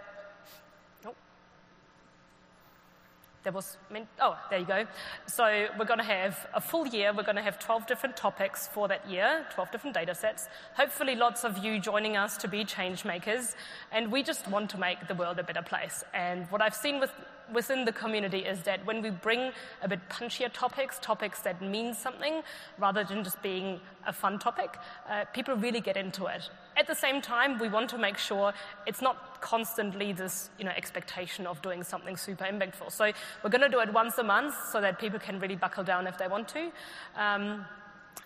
[3.50, 3.78] there was,
[4.22, 4.86] oh, there you go.
[5.26, 7.12] So we're going to have a full year.
[7.12, 10.48] We're going to have 12 different topics for that year, 12 different data sets.
[10.76, 13.56] Hopefully, lots of you joining us to be change makers.
[13.92, 16.04] And we just want to make the world a better place.
[16.14, 17.12] And what I've seen with
[17.52, 21.96] within the community is that when we bring a bit punchier topics, topics that mean
[21.96, 22.44] something,
[22.78, 24.78] rather than just being a fun topic,
[25.10, 26.50] uh, people really get into it.
[26.80, 28.54] At the same time, we want to make sure
[28.88, 32.94] it's not constantly this you know, expectation of doing something super impactful.
[32.94, 33.12] So
[33.44, 36.08] we're going to do it once a month so that people can really buckle down
[36.08, 36.72] if they want to.
[37.18, 37.66] Um,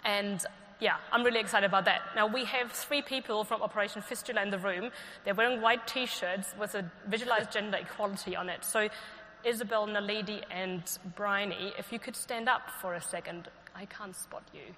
[0.05, 0.45] and
[0.79, 2.01] yeah, I'm really excited about that.
[2.15, 4.91] Now, we have three people from Operation Fistula in the room.
[5.25, 8.63] They're wearing white t shirts with a visualized gender equality on it.
[8.63, 8.87] So,
[9.43, 10.83] Isabel, Naledi, and
[11.15, 14.75] Bryony, if you could stand up for a second, I can't spot you.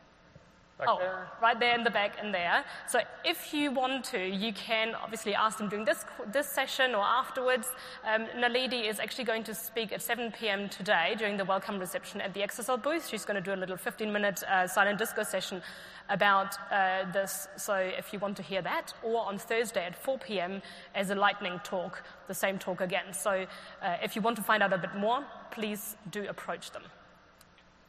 [0.77, 1.27] Back oh, there.
[1.41, 2.65] right there in the back and there.
[2.89, 7.01] So if you want to, you can obviously ask them during this, this session or
[7.01, 7.69] afterwards.
[8.03, 10.67] Um, Naledi is actually going to speak at 7 p.m.
[10.67, 13.07] today during the welcome reception at the Exasol booth.
[13.07, 15.61] She's going to do a little 15-minute uh, silent disco session
[16.09, 17.47] about uh, this.
[17.55, 20.61] So if you want to hear that, or on Thursday at 4 p.m.
[20.93, 23.13] as a lightning talk, the same talk again.
[23.13, 23.45] So
[23.81, 26.83] uh, if you want to find out a bit more, please do approach them.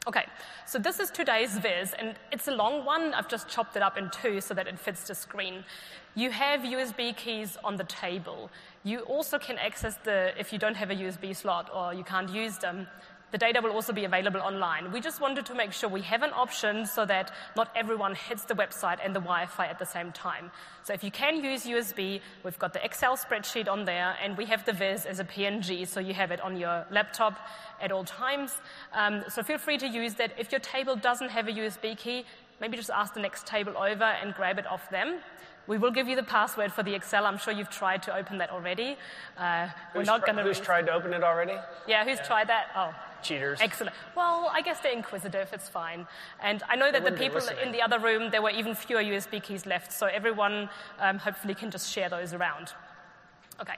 [0.07, 0.23] Okay,
[0.65, 3.13] so this is today's viz, and it's a long one.
[3.13, 5.65] I've just chopped it up in two so that it fits the screen.
[6.15, 8.49] You have USB keys on the table.
[8.85, 12.29] You also can access the, if you don't have a USB slot or you can't
[12.29, 12.87] use them,
[13.31, 14.91] the data will also be available online.
[14.91, 18.45] We just wanted to make sure we have an option so that not everyone hits
[18.45, 20.51] the website and the Wi-Fi at the same time.
[20.83, 24.45] So if you can use USB, we've got the Excel spreadsheet on there, and we
[24.45, 27.37] have the viz as a PNG, so you have it on your laptop
[27.81, 28.53] at all times.
[28.93, 30.31] Um, so feel free to use that.
[30.37, 32.25] If your table doesn't have a USB key,
[32.61, 35.19] maybe just ask the next table over and grab it off them.
[35.67, 37.25] We will give you the password for the Excel.
[37.25, 38.97] I'm sure you've tried to open that already.
[39.37, 40.43] Uh, we're not going to.
[40.43, 41.55] Who's tried to open it already?
[41.87, 42.23] Yeah, who's yeah.
[42.23, 42.67] tried that?
[42.75, 43.59] Oh, cheaters.
[43.61, 43.93] Excellent.
[44.15, 45.49] Well, I guess they're inquisitive.
[45.51, 46.07] It's fine.
[46.41, 49.43] And I know that the people in the other room, there were even fewer USB
[49.43, 52.73] keys left, so everyone um, hopefully can just share those around.
[53.61, 53.75] Okay.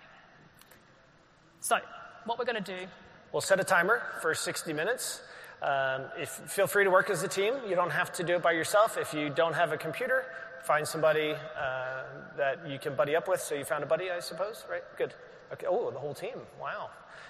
[1.59, 1.79] So,
[2.25, 2.87] what we're going to do.
[3.31, 5.21] We'll set a timer for 60 minutes.
[5.61, 7.53] Um, if, feel free to work as a team.
[7.67, 8.97] You don't have to do it by yourself.
[8.97, 10.25] If you don't have a computer,
[10.63, 12.03] find somebody uh,
[12.37, 13.41] that you can buddy up with.
[13.41, 14.83] So you found a buddy, I suppose, right?
[14.97, 15.13] Good.
[15.53, 15.67] Okay.
[15.67, 16.35] Oh, the whole team.
[16.61, 16.89] Wow.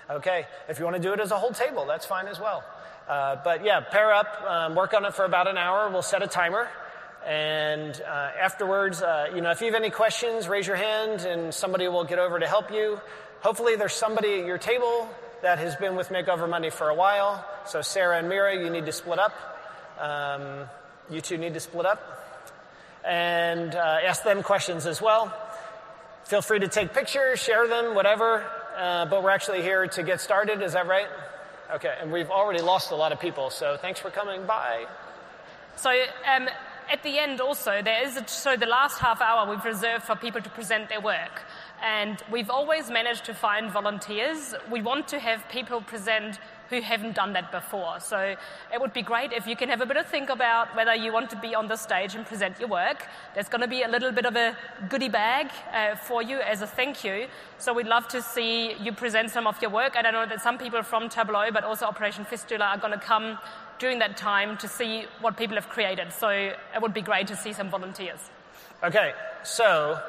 [0.09, 0.45] Okay.
[0.67, 2.63] If you want to do it as a whole table, that's fine as well.
[3.07, 5.89] Uh, but yeah, pair up, um, work on it for about an hour.
[5.89, 6.67] We'll set a timer.
[7.25, 11.53] And uh, afterwards, uh, you know, if you have any questions, raise your hand and
[11.53, 12.99] somebody will get over to help you.
[13.41, 15.09] Hopefully, there's somebody at your table
[15.41, 17.45] that has been with Makeover Monday for a while.
[17.65, 19.33] So, Sarah and Mira, you need to split up.
[19.97, 20.69] Um,
[21.09, 22.18] you two need to split up
[23.05, 25.33] and uh, ask them questions as well.
[26.25, 28.45] Feel free to take pictures, share them, whatever.
[28.77, 30.61] Uh, but we're actually here to get started.
[30.61, 31.07] Is that right?
[31.75, 34.85] Okay, and we've already lost a lot of people, so thanks for coming by.
[35.75, 36.49] So, um,
[36.91, 40.15] at the end, also, there is a, so the last half hour we've reserved for
[40.15, 41.43] people to present their work.
[41.83, 44.55] And we've always managed to find volunteers.
[44.71, 47.99] We want to have people present who haven't done that before.
[47.99, 48.35] So
[48.73, 51.11] it would be great if you can have a bit of think about whether you
[51.11, 53.07] want to be on the stage and present your work.
[53.33, 54.55] There's going to be a little bit of a
[54.89, 57.27] goodie bag uh, for you as a thank you.
[57.57, 59.93] So we'd love to see you present some of your work.
[59.95, 63.37] I know that some people from Tableau, but also Operation Fistula, are going to come
[63.79, 66.11] during that time to see what people have created.
[66.13, 68.19] So it would be great to see some volunteers.
[68.83, 69.99] Okay, so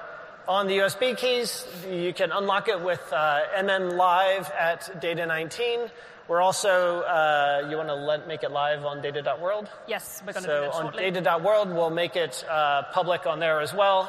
[0.46, 5.90] on the USB keys, you can unlock it with uh, MM Live at Data 19.
[6.31, 9.69] We're also, uh, you want to let, make it live on data.world?
[9.88, 13.40] Yes, we're going to so do that on data.world, we'll make it uh, public on
[13.40, 14.09] there as well.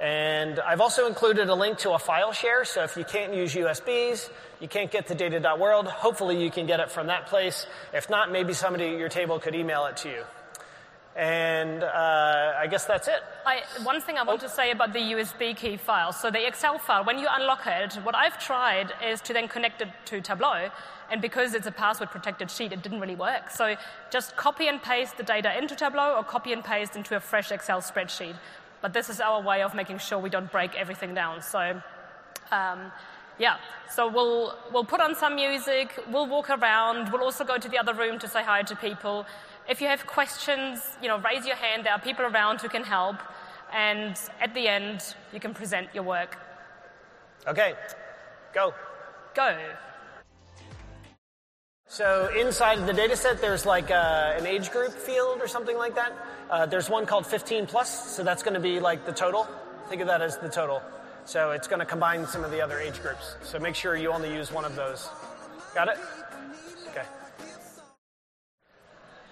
[0.00, 3.54] And I've also included a link to a file share, so if you can't use
[3.54, 7.64] USBs, you can't get to data.world, hopefully you can get it from that place.
[7.94, 10.24] If not, maybe somebody at your table could email it to you.
[11.14, 13.22] And uh, I guess that's it.
[13.44, 14.46] I, one thing I want oh.
[14.46, 16.12] to say about the USB key file.
[16.12, 19.82] So the Excel file, when you unlock it, what I've tried is to then connect
[19.82, 20.70] it to Tableau.
[21.10, 23.50] And because it's a password protected sheet, it didn't really work.
[23.50, 23.76] So
[24.10, 27.52] just copy and paste the data into Tableau or copy and paste into a fresh
[27.52, 28.36] Excel spreadsheet.
[28.80, 31.40] but this is our way of making sure we don't break everything down.
[31.40, 31.80] So,
[32.50, 32.90] um,
[33.38, 33.56] yeah,
[33.88, 37.78] so we'll, we'll put on some music, we'll walk around, we'll also go to the
[37.78, 39.24] other room to say hi to people.
[39.68, 41.86] If you have questions, you know, raise your hand.
[41.86, 43.16] There are people around who can help.
[43.72, 46.36] And at the end, you can present your work.
[47.46, 47.74] Okay,
[48.52, 48.74] go.
[49.34, 49.56] Go.
[51.86, 55.76] So inside of the data set, there's like uh, an age group field or something
[55.76, 56.12] like that.
[56.50, 59.46] Uh, there's one called 15 plus, so that's going to be like the total.
[59.88, 60.82] Think of that as the total.
[61.24, 63.36] So it's going to combine some of the other age groups.
[63.42, 65.08] So make sure you only use one of those.
[65.74, 65.98] Got it?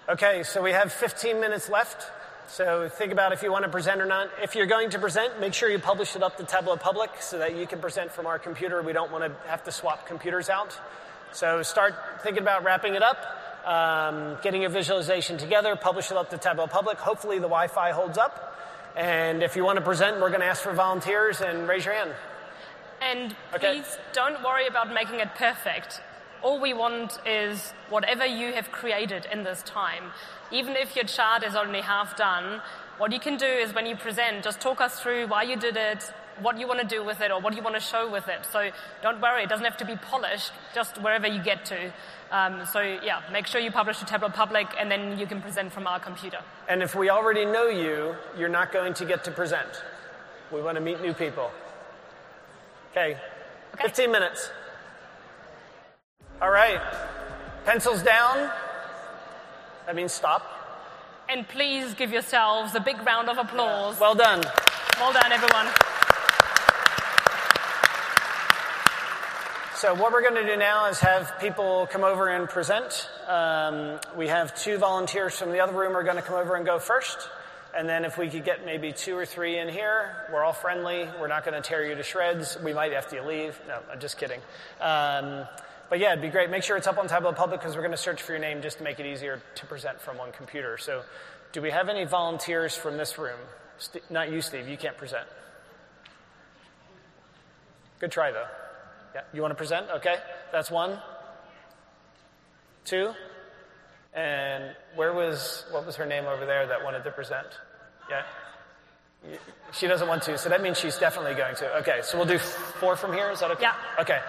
[0.09, 2.09] Okay, so we have 15 minutes left.
[2.49, 4.29] So think about if you want to present or not.
[4.41, 7.37] If you're going to present, make sure you publish it up to Tableau Public so
[7.39, 8.81] that you can present from our computer.
[8.81, 10.77] We don't want to have to swap computers out.
[11.31, 13.17] So start thinking about wrapping it up,
[13.65, 16.97] um, getting your visualization together, publish it up to Tableau Public.
[16.97, 18.57] Hopefully the Wi-Fi holds up.
[18.97, 21.93] And if you want to present, we're going to ask for volunteers and raise your
[21.93, 22.11] hand.
[23.01, 23.81] And Okay.
[23.81, 26.01] please don't worry about making it perfect.
[26.43, 30.11] All we want is whatever you have created in this time.
[30.51, 32.61] Even if your chart is only half done,
[32.97, 35.77] what you can do is when you present, just talk us through why you did
[35.77, 38.27] it, what you want to do with it, or what you want to show with
[38.27, 38.45] it.
[38.51, 38.71] So
[39.03, 41.93] don't worry, it doesn't have to be polished, just wherever you get to.
[42.31, 45.71] Um, so yeah, make sure you publish to Tableau Public, and then you can present
[45.71, 46.39] from our computer.
[46.67, 49.83] And if we already know you, you're not going to get to present.
[50.51, 51.51] We want to meet new people.
[52.91, 53.17] Okay,
[53.73, 53.83] Okay.
[53.83, 54.49] 15 minutes.
[56.41, 56.81] All right,
[57.65, 58.49] pencils down.
[59.85, 60.41] That means stop.
[61.29, 63.99] And please give yourselves a big round of applause.
[63.99, 64.43] Well done.
[64.99, 65.67] Well done, everyone.
[69.75, 73.07] So what we're going to do now is have people come over and present.
[73.27, 76.65] Um, we have two volunteers from the other room are going to come over and
[76.65, 77.29] go first.
[77.77, 81.07] And then if we could get maybe two or three in here, we're all friendly.
[81.19, 82.57] We're not going to tear you to shreds.
[82.63, 83.61] We might have to leave.
[83.67, 84.41] No, I'm just kidding.
[84.81, 85.45] Um,
[85.91, 86.49] but yeah, it'd be great.
[86.49, 88.61] Make sure it's up on Tableau Public because we're going to search for your name
[88.61, 90.77] just to make it easier to present from one computer.
[90.77, 91.03] So
[91.51, 93.37] do we have any volunteers from this room?
[93.77, 94.69] St- not you, Steve.
[94.69, 95.27] You can't present.
[97.99, 98.47] Good try, though.
[99.13, 99.87] Yeah, you want to present?
[99.97, 100.15] Okay,
[100.53, 100.97] that's one.
[102.85, 103.11] Two.
[104.13, 107.47] And where was, what was her name over there that wanted to present?
[108.09, 108.23] Yeah?
[109.73, 111.79] She doesn't want to, so that means she's definitely going to.
[111.79, 113.63] Okay, so we'll do four from here, is that okay?
[113.63, 113.75] Yeah.
[113.99, 114.19] Okay,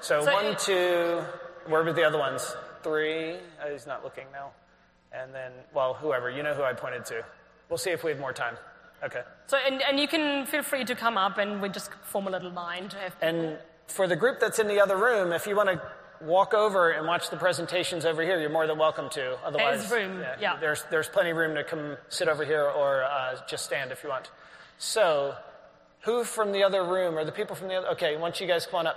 [0.00, 1.22] so, So one, it- two,
[1.66, 2.54] where were the other ones?
[2.82, 4.50] Three, oh, he's not looking now.
[5.12, 7.24] And then, well, whoever, you know who I pointed to.
[7.68, 8.56] We'll see if we have more time.
[9.02, 9.22] Okay.
[9.46, 12.30] So, and, and you can feel free to come up and we just form a
[12.30, 13.16] little line to have.
[13.20, 15.82] And for the group that's in the other room, if you want to
[16.20, 19.38] walk over and watch the presentations over here, you're more than welcome to.
[19.44, 20.56] Otherwise, room, yeah.
[20.60, 24.02] there's there's plenty of room to come sit over here or uh, just stand if
[24.02, 24.30] you want.
[24.78, 25.34] So,
[26.00, 27.88] who from the other room or the people from the other?
[27.88, 28.96] Okay, don't you guys come on up?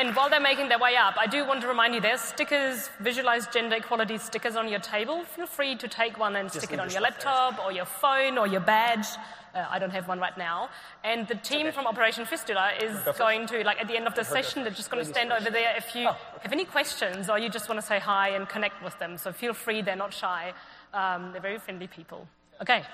[0.00, 2.88] And while they're making their way up, I do want to remind you there's stickers,
[3.00, 5.24] visualize gender equality stickers on your table.
[5.24, 7.10] Feel free to take one and stick it on your your there.
[7.10, 9.06] laptop or your phone or your badge.
[9.54, 10.70] Uh, I don't have one right now.
[11.04, 13.18] And the team from Operation Fistula is first.
[13.18, 15.50] going to, like at the end of the session, they're just going to stand over
[15.50, 18.48] there if you Oh, have any questions or you just want to say hi and
[18.48, 19.18] connect with them.
[19.18, 20.54] So feel free, they're not shy.
[20.94, 22.26] Um, they're very friendly people.
[22.62, 22.84] Okay,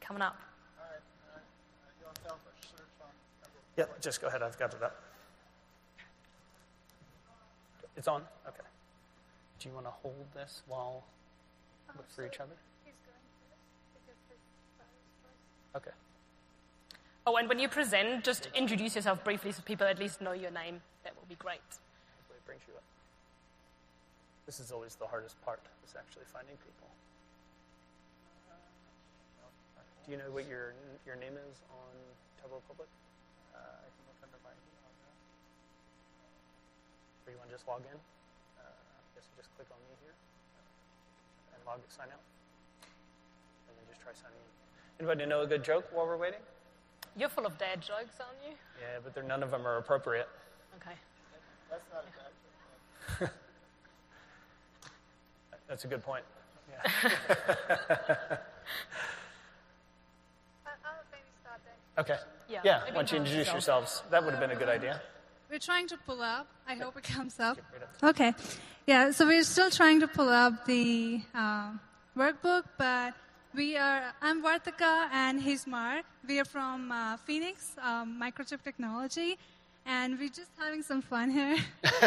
[0.00, 0.36] coming up.
[3.76, 4.42] Yep, just go ahead.
[4.42, 5.11] I've got it up.
[7.96, 8.22] It's on.
[8.46, 8.62] Okay.
[9.58, 11.04] Do you want to hold this while
[11.96, 12.56] look for each other?
[15.76, 15.90] Okay.
[17.26, 20.50] Oh, and when you present, just introduce yourself briefly so people at least know your
[20.50, 20.82] name.
[21.04, 21.62] That will be great.
[22.18, 22.82] Hopefully it brings you up.
[24.44, 26.88] This is always the hardest part, is actually finding people.
[30.04, 30.74] Do you know what your
[31.06, 31.94] your name is on
[32.42, 32.90] Tableau Public?
[33.54, 35.18] Uh, I can look under my email address.
[37.21, 37.96] Or you want to just log in?
[38.60, 42.20] Uh, I guess you just click on me here uh, and log sign out.
[43.68, 44.52] And then just try signing in.
[45.00, 46.40] Anybody know a good joke while we're waiting?
[47.16, 48.52] You're full of dad jokes, aren't you?
[48.80, 50.28] Yeah, but they're, none of them are appropriate.
[50.80, 50.96] Okay.
[51.70, 52.32] That's not a bad
[53.20, 53.30] joke.
[55.68, 56.24] That's a good point.
[56.70, 56.82] Yeah.
[60.66, 60.72] I'll
[61.10, 61.74] maybe start then.
[62.04, 62.18] Okay.
[62.48, 63.82] Yeah, Yeah, why don't you introduce introduce yourself.
[63.84, 64.02] yourselves?
[64.10, 65.00] That would have been a good idea.
[65.52, 66.48] We're trying to pull up.
[66.66, 67.58] I hope it comes up.
[68.02, 68.32] Okay.
[68.86, 71.72] Yeah, so we're still trying to pull up the uh,
[72.16, 73.12] workbook, but
[73.54, 76.06] we are, I'm Vartika and he's Mark.
[76.26, 79.36] We are from uh, Phoenix, um, Microchip Technology,
[79.84, 81.58] and we're just having some fun here.
[81.84, 82.00] yeah.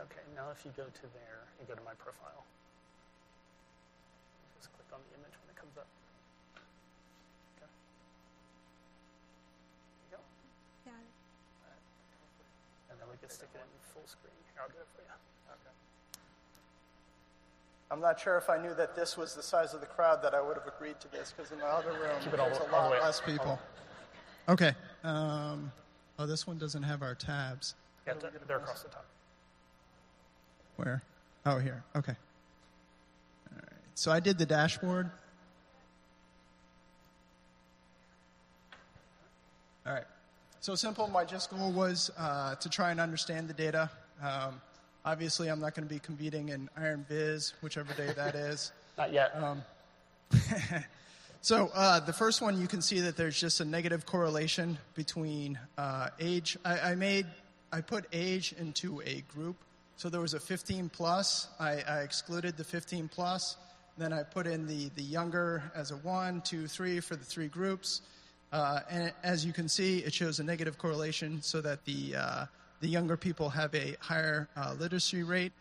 [0.00, 2.46] Okay, now if you go to there you go to my profile.
[13.22, 14.34] Can stick it in full screen.
[14.52, 15.14] Here, I'll do it for you.
[15.54, 15.72] Okay.
[17.90, 20.34] I'm not sure if I knew that this was the size of the crowd that
[20.34, 22.58] I would have agreed to this because in the other room Keep it all there's
[22.58, 23.60] a lot less people.
[24.48, 24.72] Okay.
[25.04, 25.70] Um,
[26.18, 27.74] oh, this one doesn't have our tabs.
[28.06, 29.06] Yeah, th- they're across the top.
[30.76, 31.02] Where?
[31.46, 31.84] Oh, here.
[31.94, 32.14] Okay.
[33.52, 33.72] All right.
[33.94, 35.10] So I did the dashboard.
[39.86, 40.04] All right.
[40.62, 41.08] So simple.
[41.08, 43.90] My just goal was uh, to try and understand the data.
[44.22, 44.60] Um,
[45.04, 48.70] obviously, I'm not going to be competing in Iron Viz, whichever day that is.
[48.96, 49.34] Not yet.
[51.44, 55.58] So uh, the first one, you can see that there's just a negative correlation between
[55.76, 56.56] uh, age.
[56.64, 57.26] I, I made,
[57.72, 59.56] I put age into a group.
[59.96, 61.48] So there was a 15 plus.
[61.58, 63.56] I, I excluded the 15 plus.
[63.98, 67.48] Then I put in the, the younger as a one, two, three for the three
[67.48, 68.02] groups.
[68.52, 72.44] Uh, and as you can see, it shows a negative correlation so that the, uh,
[72.80, 75.52] the younger people have a higher uh, literacy rate.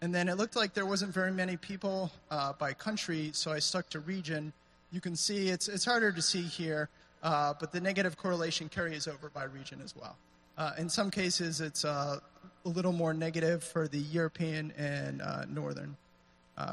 [0.00, 3.58] And then it looked like there wasn't very many people uh, by country, so I
[3.58, 4.52] stuck to region.
[4.92, 6.88] You can see it's, it's harder to see here,
[7.22, 10.16] uh, but the negative correlation carries over by region as well.
[10.56, 12.20] Uh, in some cases, it's a
[12.64, 15.20] little more negative for the European and
[15.52, 15.96] northern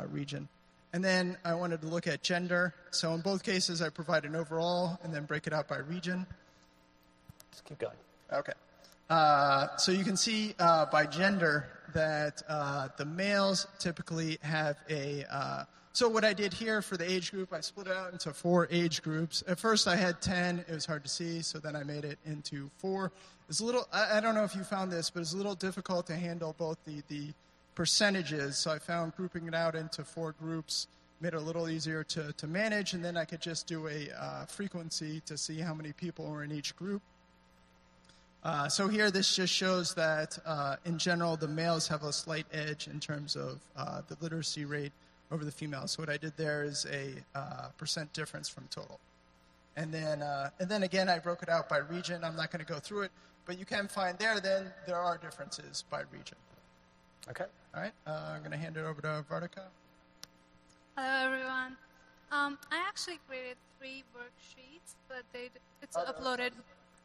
[0.10, 0.48] region.
[0.94, 2.76] And then I wanted to look at gender.
[2.92, 6.28] So in both cases, I provide an overall and then break it out by region.
[7.52, 7.98] Just keep going.
[8.32, 8.54] Okay.
[9.10, 15.26] Uh, so you can see uh, by gender that uh, the males typically have a.
[15.30, 15.64] Uh,
[15.94, 18.68] so what I did here for the age group, I split it out into four
[18.72, 19.44] age groups.
[19.48, 20.60] At first, I had ten.
[20.68, 23.12] It was hard to see, so then I made it into four.
[23.50, 23.88] It's a little.
[23.92, 26.56] I, I don't know if you found this, but it's a little difficult to handle
[26.58, 27.34] both the the
[27.76, 28.58] percentages.
[28.58, 30.88] So I found grouping it out into four groups
[31.24, 34.10] made it a little easier to, to manage, and then I could just do a
[34.20, 37.02] uh, frequency to see how many people were in each group.
[38.44, 42.46] Uh, so here, this just shows that uh, in general, the males have a slight
[42.52, 44.92] edge in terms of uh, the literacy rate
[45.32, 45.94] over the females.
[45.94, 49.00] So what I did there is a uh, percent difference from total.
[49.78, 52.22] And then, uh, and then again, I broke it out by region.
[52.26, 53.12] I'm not going to go through it,
[53.46, 54.42] but you can find there.
[54.42, 56.38] Then there are differences by region.
[57.30, 57.46] Okay.
[57.76, 59.64] All right, uh, I'm going to hand it over to Vartika.
[60.96, 61.76] Hello, everyone.
[62.32, 65.50] Um, I actually created three worksheets, but they
[65.82, 66.52] it's Oh, uploaded.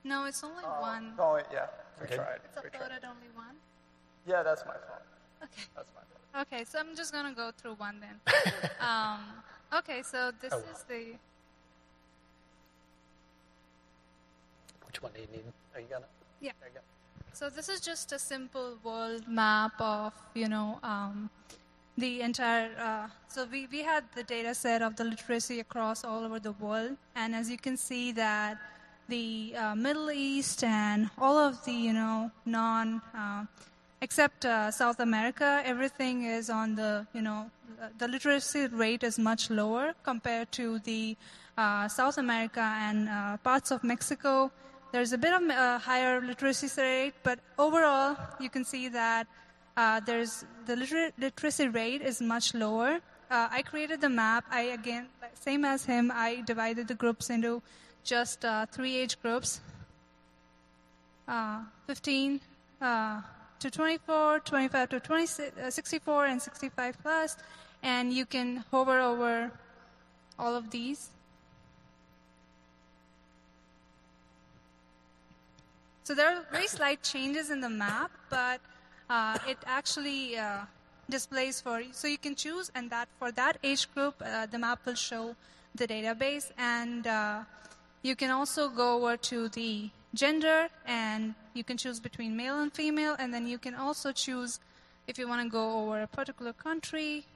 [0.05, 1.13] No, it's only one.
[1.19, 1.67] Oh, yeah,
[2.01, 2.17] we Okay.
[2.17, 2.41] tried.
[2.45, 2.81] It's We tried.
[2.91, 3.57] uploaded only one.
[4.27, 5.03] Yeah, that's my fault.
[5.43, 5.63] Okay.
[5.77, 6.47] That's my fault.
[6.47, 8.21] Okay, so I'm just gonna go through one then.
[8.81, 9.21] um,
[9.79, 10.65] okay, so this Oh, wow.
[10.73, 11.15] is the
[14.87, 15.45] Which one do you need?
[15.75, 16.07] Are you gonna?
[16.41, 16.53] yeah.
[16.61, 16.81] There you go.
[17.33, 21.31] So this is just a simple world map of you know um,
[21.97, 22.71] the entire.
[22.79, 26.53] Uh, so we we had the data set of the literacy across all over the
[26.53, 28.59] world, and as you can see that
[29.09, 33.01] the uh, Middle East and all of the you know non.
[33.15, 33.45] Uh,
[34.01, 37.51] Except uh, South America, everything is on the, you know,
[37.99, 41.17] the literacy rate is much lower compared to the
[41.57, 44.53] uh, South America and uh, parts of Mexico.
[44.91, 49.27] There's a bit of a higher literacy rate, but overall, you can see that
[49.77, 53.01] uh, there's the liter- literacy rate is much lower.
[53.31, 54.45] Uh, I created the map.
[54.51, 57.63] I again, same as him, I divided the groups into
[58.03, 59.61] just uh, three age groups
[61.29, 62.41] uh, 15
[62.81, 63.21] uh,
[63.61, 65.23] to 24, 25 to 20,
[65.63, 67.37] uh, 64, and 65 plus.
[67.83, 69.53] And you can hover over
[70.39, 71.11] all of these.
[76.09, 78.63] So there are very slight changes in the map, but
[79.11, 80.61] uh, it actually uh,
[81.11, 84.59] displays for you so you can choose, and that for that age group, uh, the
[84.59, 85.37] map will show
[85.75, 87.41] the database, and uh,
[88.01, 92.73] you can also go over to the gender, and you can choose between male and
[92.73, 94.61] female, and then you can also choose
[95.09, 97.27] if you want to go over a particular country.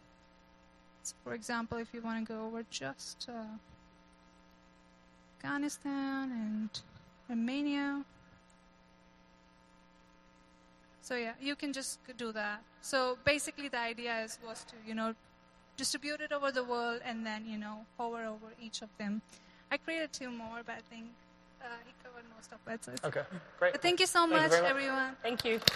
[1.03, 3.35] So for example, if you want to go over just uh,
[5.37, 6.71] Afghanistan and
[7.29, 8.07] Romania.
[11.03, 12.63] So yeah, you can just do that.
[12.81, 15.15] So basically, the idea is was to you know
[15.77, 19.21] distribute it over the world and then you know hover over each of them.
[19.71, 21.07] I created two more, but I think
[21.61, 22.85] uh, he covered most of it.
[22.85, 23.23] So it's Okay.
[23.59, 23.73] Great.
[23.73, 24.71] But thank you so Thank much, very much.
[24.71, 25.17] everyone.
[25.23, 25.59] Thank you.
[25.59, 25.69] Give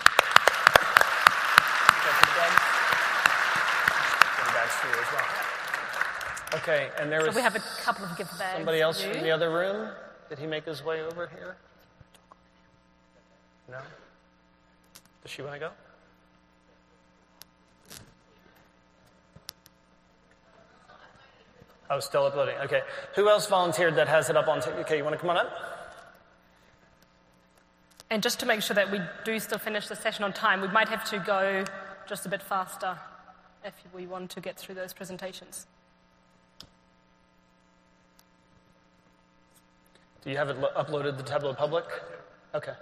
[4.55, 6.61] bags for you as well.
[6.61, 8.57] Okay, and there So was we have a couple of gift bags.
[8.57, 9.15] somebody else for you.
[9.15, 9.89] from the other room.
[10.29, 11.57] Did he make his way over here?
[13.69, 13.79] No.
[15.27, 15.71] Does she want to go?
[21.91, 22.55] Oh, still uploading.
[22.59, 22.83] Okay.
[23.17, 24.61] Who else volunteered that has it up on?
[24.61, 25.51] T- okay, you want to come on up?
[28.09, 30.69] And just to make sure that we do still finish the session on time, we
[30.69, 31.65] might have to go
[32.09, 32.97] just a bit faster
[33.65, 35.67] if we want to get through those presentations.
[40.23, 41.87] Do you have it lo- uploaded the Tableau public?
[42.55, 42.75] Okay.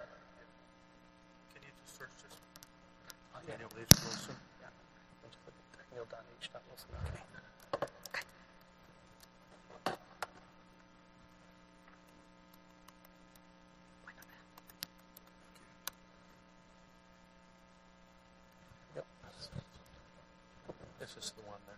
[21.17, 21.77] Is the one there.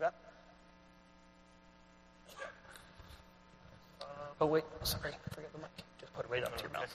[0.00, 0.14] Yep.
[4.40, 5.70] Oh, wait, sorry, forget the mic.
[5.98, 6.94] Just put it right up to your mouth.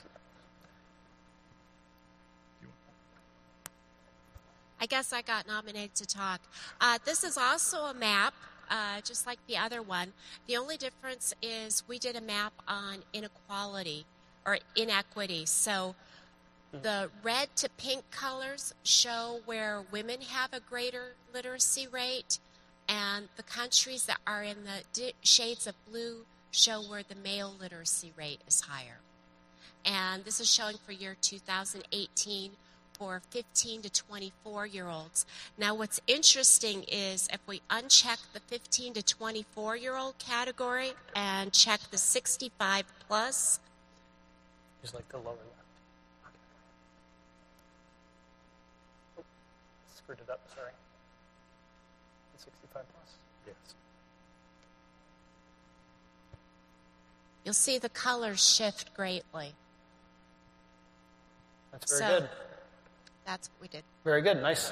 [4.80, 6.40] I guess I got nominated to talk.
[6.80, 8.32] Uh, this is also a map,
[8.70, 10.12] uh, just like the other one.
[10.46, 14.06] The only difference is we did a map on inequality
[14.76, 15.44] inequity.
[15.46, 15.94] So
[16.70, 22.38] the red to pink colors show where women have a greater literacy rate,
[22.88, 27.54] and the countries that are in the di- shades of blue show where the male
[27.60, 28.98] literacy rate is higher.
[29.84, 32.52] And this is showing for year 2018
[32.98, 35.24] for 15 to 24 year olds.
[35.56, 41.52] Now, what's interesting is if we uncheck the 15 to 24 year old category and
[41.52, 43.60] check the 65 plus,
[44.82, 45.68] Just like the lower left.
[49.18, 49.22] Oh,
[49.94, 50.70] screwed it up, sorry.
[52.36, 53.14] 65 plus?
[53.46, 53.74] Yes.
[57.44, 59.54] you'll see the colors shift greatly.
[61.72, 62.30] That's very So- good.
[63.24, 63.84] That's what we did.
[64.04, 64.70] Very good, nice.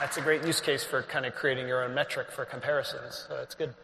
[0.00, 3.26] That's a great use case for kind of creating your own metric for comparisons.
[3.28, 3.74] So that's good.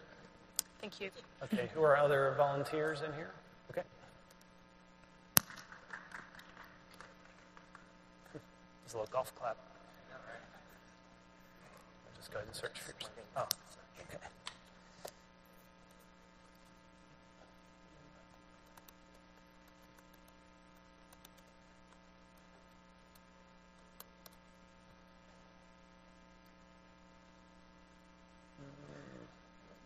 [0.85, 1.09] Thank you.
[1.43, 3.31] Okay, who are other volunteers in here?
[3.71, 3.81] Okay.
[8.35, 9.57] There's a little golf clap.
[10.13, 10.19] I'll
[12.19, 13.11] just go ahead and search for yours.
[13.35, 13.47] Oh,
[13.99, 14.19] okay.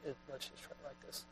[0.05, 0.73] Mm, Let's just try
[1.09, 1.25] this.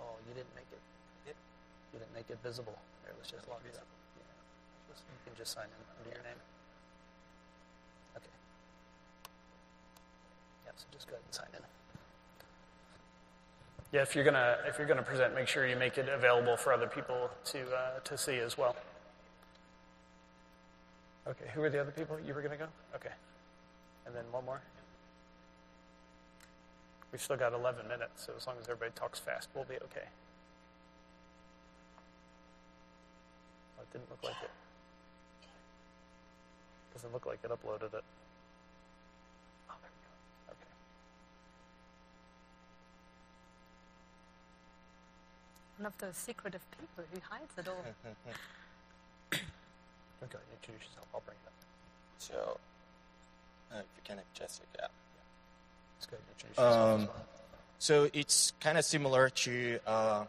[0.00, 0.82] Oh, you didn't make it.
[1.92, 2.76] You didn't make it visible.
[3.04, 3.86] There, let's just log it up.
[4.18, 4.92] Yeah.
[4.92, 6.40] Just- You can just sign in under your name.
[8.16, 8.34] Okay.
[10.66, 11.64] Yeah, so just go ahead and sign in.
[13.92, 16.72] Yeah, if you're gonna if you're gonna present, make sure you make it available for
[16.72, 18.76] other people to uh, to see as well.
[21.26, 22.68] Okay, who are the other people you were gonna go?
[22.94, 23.14] Okay,
[24.06, 24.60] and then one more.
[27.12, 30.06] We've still got 11 minutes, so as long as everybody talks fast, we'll be okay.
[33.78, 34.50] Oh, it didn't look like it.
[36.92, 38.04] Doesn't look like it uploaded it.
[39.70, 40.52] Oh, there we go.
[40.52, 40.72] Okay.
[45.78, 47.84] One of those secretive people who hides it all.
[50.24, 51.06] Okay, introduce yourself.
[51.14, 51.52] I'll bring it up.
[52.18, 52.58] So,
[53.70, 54.86] uh, if you can adjust it, yeah.
[55.98, 57.08] Let's go ahead and introduce yourself Um, as.
[57.78, 60.24] So it's kind of similar to uh,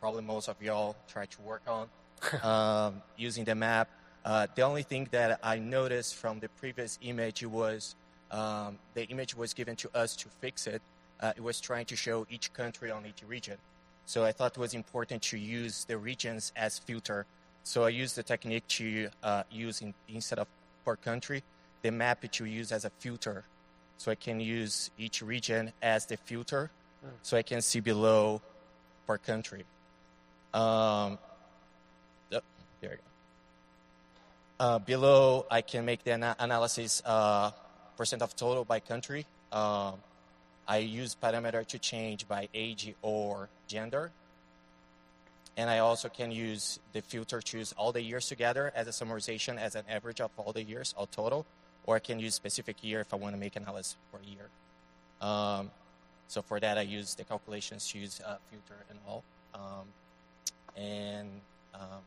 [0.00, 1.88] probably most of y'all try to work on
[2.42, 3.90] um, using the map.
[4.24, 7.94] Uh, the only thing that I noticed from the previous image was
[8.30, 10.80] um, the image was given to us to fix it.
[11.20, 13.58] Uh, it was trying to show each country on each region.
[14.06, 17.26] So I thought it was important to use the regions as filter.
[17.64, 20.48] So I used the technique to uh, use in, instead of
[20.84, 21.42] per country,
[21.82, 23.44] the map to use as a filter
[24.02, 26.72] so I can use each region as the filter,
[27.22, 28.42] so I can see below
[29.06, 29.64] per country.
[30.52, 31.18] Um,
[32.32, 32.40] oh,
[32.80, 33.02] there go.
[34.58, 37.52] Uh, below, I can make the ana- analysis uh,
[37.96, 39.24] percent of total by country.
[39.52, 39.94] Um,
[40.72, 44.10] I use parameter to change by age or gender.
[45.56, 48.90] And I also can use the filter to use all the years together as a
[48.90, 51.44] summarization as an average of all the years, all total
[51.86, 54.48] or I can use specific year if I want to make analysis for a year.
[55.20, 55.70] Um,
[56.28, 59.24] so for that, I use the calculations, use uh, filter and all.
[59.54, 61.28] Um, and
[61.74, 62.00] um,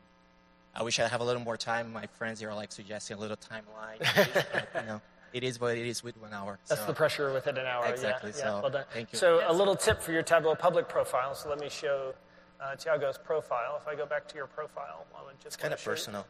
[0.74, 1.92] I wish I have a little more time.
[1.92, 3.98] My friends here are like suggesting a little timeline.
[4.52, 5.00] but, you know,
[5.32, 6.58] it is what it is with one hour.
[6.68, 6.86] That's so.
[6.86, 7.86] the pressure within an hour.
[7.86, 8.84] Exactly, Yeah, so well done.
[8.92, 9.18] thank you.
[9.18, 11.34] So a little tip for your Tableau public profile.
[11.34, 12.14] So let me show
[12.60, 13.80] uh, Tiago's profile.
[13.80, 16.26] If I go back to your profile, I would just It's kind of personal.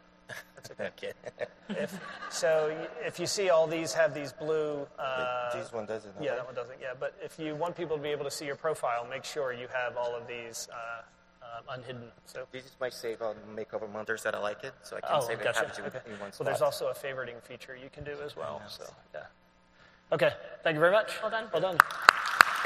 [0.57, 1.12] That's okay.
[1.28, 1.47] okay.
[1.68, 2.74] If, so
[3.05, 4.86] if you see all these have these blue.
[4.99, 6.12] Uh, this one doesn't.
[6.20, 6.78] yeah, that one doesn't.
[6.80, 9.53] Yeah, but if you want people to be able to see your profile, make sure
[9.53, 11.03] you have all of these uh,
[11.47, 12.03] uh, unhidden.
[12.26, 12.47] So.
[12.53, 15.20] This is my save on Makeover Monsters that I like it, so I can Oh,
[15.20, 15.64] save gotcha.
[15.64, 16.11] it have it Okay.
[16.12, 18.62] in one Well, there's also a favoriting feature you can do as well.
[18.68, 18.84] So,
[19.14, 19.20] yeah.
[20.12, 20.30] Okay.
[20.62, 21.12] Thank you very much.
[21.22, 21.49] Well done.
[21.53, 21.76] Well done.
[21.76, 21.86] Got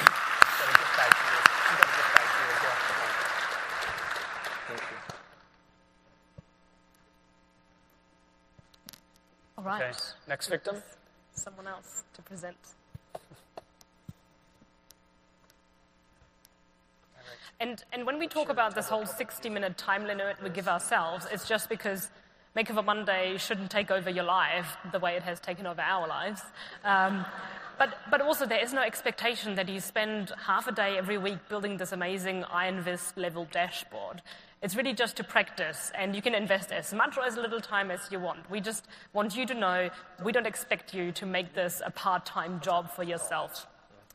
[0.00, 1.38] a gift bag for you.
[1.70, 2.78] You got a gift bag for you as well.
[4.68, 4.96] Thank you.
[9.58, 9.82] All right.
[9.82, 9.98] Okay.
[10.28, 10.76] Next victim.
[11.32, 12.56] Someone else to present.
[17.60, 21.26] And, and when we talk about this whole 60 minute time limit we give ourselves,
[21.30, 22.08] it's just because
[22.56, 26.40] Makeover Monday shouldn't take over your life the way it has taken over our lives.
[26.84, 27.26] Um,
[27.78, 31.38] but, but also, there is no expectation that you spend half a day every week
[31.48, 34.22] building this amazing Iron Viz level dashboard.
[34.62, 37.90] It's really just to practice, and you can invest as much or as little time
[37.90, 38.50] as you want.
[38.50, 39.90] We just want you to know
[40.22, 43.66] we don't expect you to make this a part time job for yourself.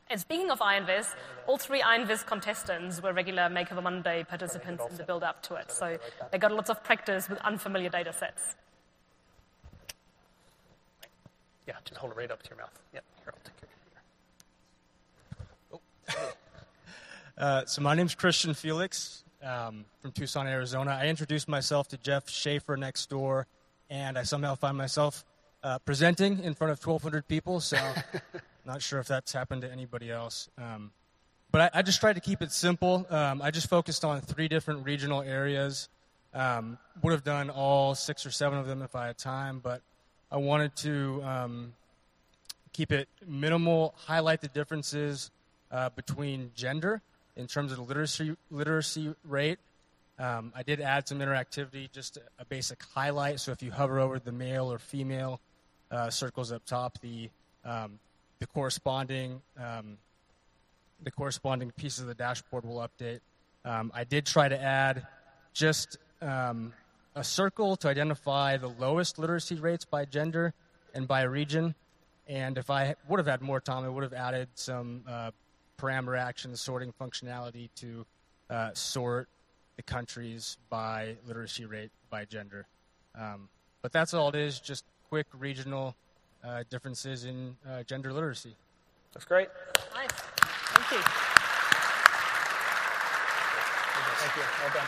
[0.07, 1.15] And speaking of IronViz,
[1.47, 5.71] all three IronViz contestants were regular Makeover Monday participants in the build up to it.
[5.71, 5.97] So
[6.31, 8.55] they got lots of practice with unfamiliar data sets.
[11.67, 12.79] Yeah, just hold it right up to your mouth.
[12.93, 13.03] Yep.
[13.23, 13.55] Here, I'll take
[16.19, 16.23] care.
[16.23, 16.35] of
[17.37, 20.97] Uh, so my name's Christian Felix um, from Tucson, Arizona.
[21.01, 23.45] I introduced myself to Jeff Shaffer next door,
[23.89, 25.25] and I somehow find myself
[25.61, 27.59] uh, presenting in front of 1,200 people.
[27.59, 27.77] So
[28.65, 30.49] not sure if that's happened to anybody else.
[30.57, 30.91] Um,
[31.51, 33.05] but I, I just tried to keep it simple.
[33.09, 35.89] Um, I just focused on three different regional areas.
[36.33, 39.81] Um, would have done all six or seven of them if I had time, but
[40.29, 41.73] I wanted to um,
[42.73, 45.31] keep it minimal, highlight the differences
[45.71, 47.01] uh, between gender
[47.37, 49.59] in terms of the literacy literacy rate.
[50.19, 53.39] Um, I did add some interactivity, just a, a basic highlight.
[53.39, 55.39] So if you hover over the male or female
[55.91, 57.29] uh, circles up top, the
[57.63, 57.99] um,
[58.39, 59.97] the corresponding um,
[61.03, 63.19] the corresponding pieces of the dashboard will update.
[63.63, 65.05] Um, I did try to add
[65.53, 66.73] just um,
[67.15, 70.53] a circle to identify the lowest literacy rates by gender
[70.93, 71.75] and by region.
[72.27, 75.31] And if I would have had more time, I would have added some uh,
[75.77, 78.05] parameter action sorting functionality to
[78.49, 79.27] uh, sort
[79.75, 82.65] the countries by literacy rate by gender.
[83.13, 83.49] Um,
[83.81, 85.95] but that's all it is, just quick regional
[86.45, 88.55] uh, differences in uh, gender literacy.
[89.13, 89.49] That's great.
[89.93, 90.09] Nice.
[90.11, 90.99] Thank you.
[94.19, 94.43] Thank you.
[94.63, 94.87] Well done.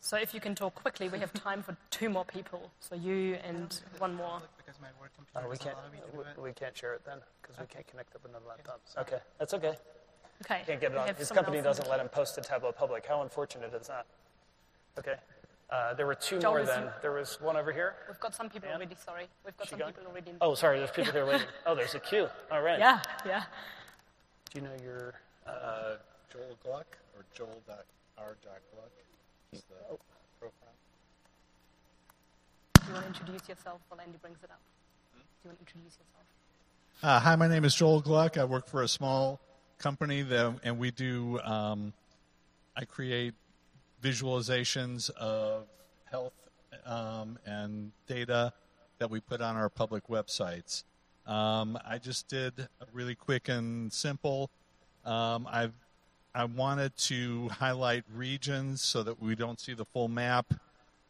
[0.00, 2.70] So if you can talk quickly, we have time for two more people.
[2.78, 4.40] So you and one more.
[4.56, 4.74] Because
[5.34, 5.76] Oh, we can't.
[5.76, 6.26] allow me to do it.
[6.36, 8.80] We, we can't share it then because we can't connect up another laptop.
[8.98, 9.74] Okay, that's okay.
[10.44, 10.62] Okay.
[10.66, 11.14] Can't get it on.
[11.14, 13.06] His company doesn't let him post to Tableau Public.
[13.06, 14.06] How unfortunate is that?
[14.98, 15.14] Okay.
[15.70, 16.84] Uh, there were two Joel, more then.
[16.84, 17.96] you- There was one over here.
[18.08, 18.76] We've got some people Yeah.
[18.76, 19.28] already, sorry.
[19.44, 19.92] We've got She some gone?
[19.92, 20.30] people already.
[20.30, 20.78] in- Oh, sorry.
[20.78, 21.46] There's people here waiting.
[21.66, 22.28] Oh, there's a queue.
[22.52, 22.78] All right.
[22.78, 23.44] Yeah, yeah.
[24.50, 25.14] Do you know your?
[25.46, 25.96] Uh,
[26.32, 28.90] Joel Gluck or Joel.r.gluck
[29.52, 29.98] is the Oh.
[30.38, 30.68] profile.
[32.74, 34.60] Do you want to introduce yourself while Andy brings it up?
[35.14, 35.18] Hmm?
[35.20, 36.26] Do you want to introduce yourself?
[37.02, 38.38] Uh, hi, my name is Joel Gluck.
[38.38, 39.40] I work for a small
[39.78, 41.38] company, that, and we do.
[41.40, 41.92] Um,
[42.76, 43.34] I create
[44.02, 45.64] visualizations of
[46.10, 46.34] health
[46.84, 48.52] um, and data
[48.98, 50.84] that we put on our public websites.
[51.26, 54.50] Um, I just did a really quick and simple.
[55.04, 55.72] Um, I've
[56.34, 60.52] I wanted to highlight regions so that we don't see the full map.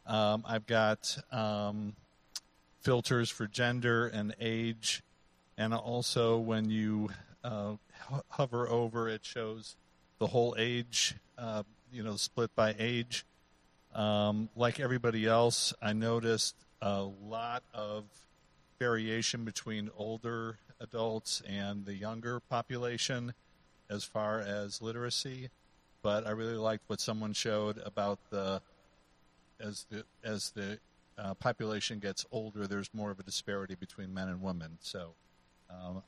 [0.05, 1.97] Um, I've got um,
[2.79, 5.03] filters for gender and age,
[5.57, 7.09] and also when you
[7.43, 7.73] uh,
[8.29, 9.75] hover over, it shows
[10.19, 13.25] the whole age, uh, you know, split by age.
[13.93, 18.05] Um, like everybody else, I noticed a lot of
[18.79, 23.33] variation between older adults and the younger population
[23.89, 25.49] as far as literacy.
[26.03, 28.61] But I really liked what someone showed about the
[29.59, 30.79] as the as the
[31.17, 34.77] uh, population gets older, there's more of a disparity between men and women.
[34.81, 35.13] So,
[35.69, 36.03] um,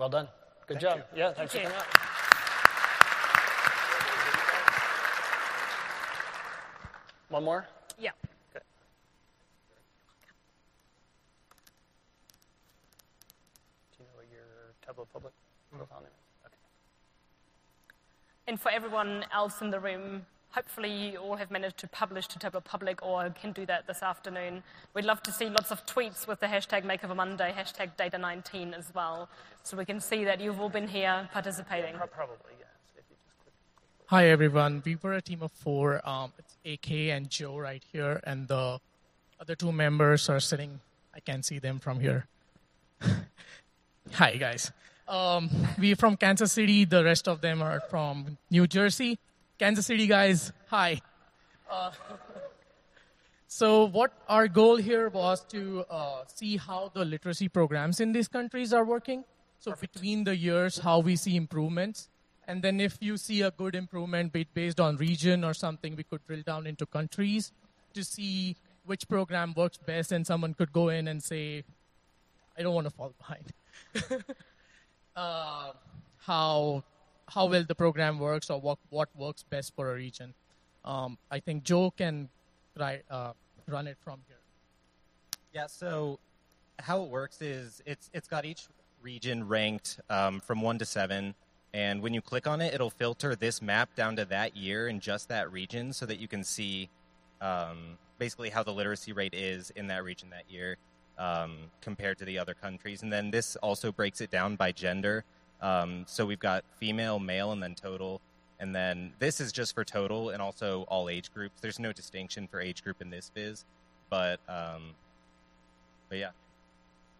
[0.00, 0.28] well done.
[0.66, 0.96] Good Thank job.
[1.12, 1.20] You.
[1.20, 1.86] Yeah, thanks Thank for coming out.
[7.28, 7.66] One more?
[7.98, 8.12] Yeah.
[8.54, 8.62] Good.
[13.92, 15.76] Do you know your Tableau Public mm-hmm.
[15.76, 16.04] profile mm-hmm.
[16.04, 16.46] name?
[16.46, 16.56] Okay.
[18.46, 22.38] And for everyone else in the room, hopefully you all have managed to publish to
[22.38, 24.62] Tableau Public or can do that this afternoon.
[24.94, 28.92] We'd love to see lots of tweets with the hashtag Makeover Monday, hashtag Data19 as
[28.94, 29.28] well,
[29.62, 31.94] so we can see that you've all been here participating.
[31.96, 32.66] Pro- Probably, yeah.
[32.92, 33.54] So if you just click-
[34.06, 34.82] Hi everyone.
[34.84, 36.00] We were a team of four.
[36.08, 38.80] Um, it's AK and Joe right here, and the
[39.40, 40.80] other two members are sitting.
[41.14, 42.26] I can see them from here.
[44.12, 44.72] Hi guys.
[45.08, 46.84] Um, we're from Kansas City.
[46.84, 49.18] The rest of them are from New Jersey.
[49.60, 50.54] Kansas City guys.
[50.68, 51.02] Hi.
[51.70, 51.90] Uh,
[53.46, 58.26] so what our goal here was to uh, see how the literacy programs in these
[58.26, 59.22] countries are working.
[59.58, 62.08] So between the years, how we see improvements.
[62.48, 66.04] And then if you see a good improvement ba- based on region or something, we
[66.04, 67.52] could drill down into countries
[67.92, 68.56] to see
[68.86, 70.10] which program works best.
[70.10, 71.64] And someone could go in and say,
[72.56, 73.52] I don't want to fall behind.
[75.14, 75.72] uh,
[76.16, 76.82] how
[77.30, 80.34] how well the program works or what what works best for a region.
[80.84, 82.28] Um, I think Joe can
[82.76, 83.32] try, uh,
[83.66, 84.36] run it from here.
[85.52, 86.18] Yeah, so
[86.78, 88.66] how it works is it's it's got each
[89.02, 91.34] region ranked um, from one to seven,
[91.72, 95.00] and when you click on it, it'll filter this map down to that year and
[95.00, 96.88] just that region, so that you can see
[97.40, 100.76] um, basically how the literacy rate is in that region that year
[101.18, 103.02] um, compared to the other countries.
[103.02, 105.24] And then this also breaks it down by gender.
[105.62, 108.20] Um, so we've got female, male, and then total.
[108.58, 111.60] And then this is just for total and also all age groups.
[111.60, 113.64] There's no distinction for age group in this viz,
[114.10, 114.94] but um,
[116.08, 116.30] but yeah.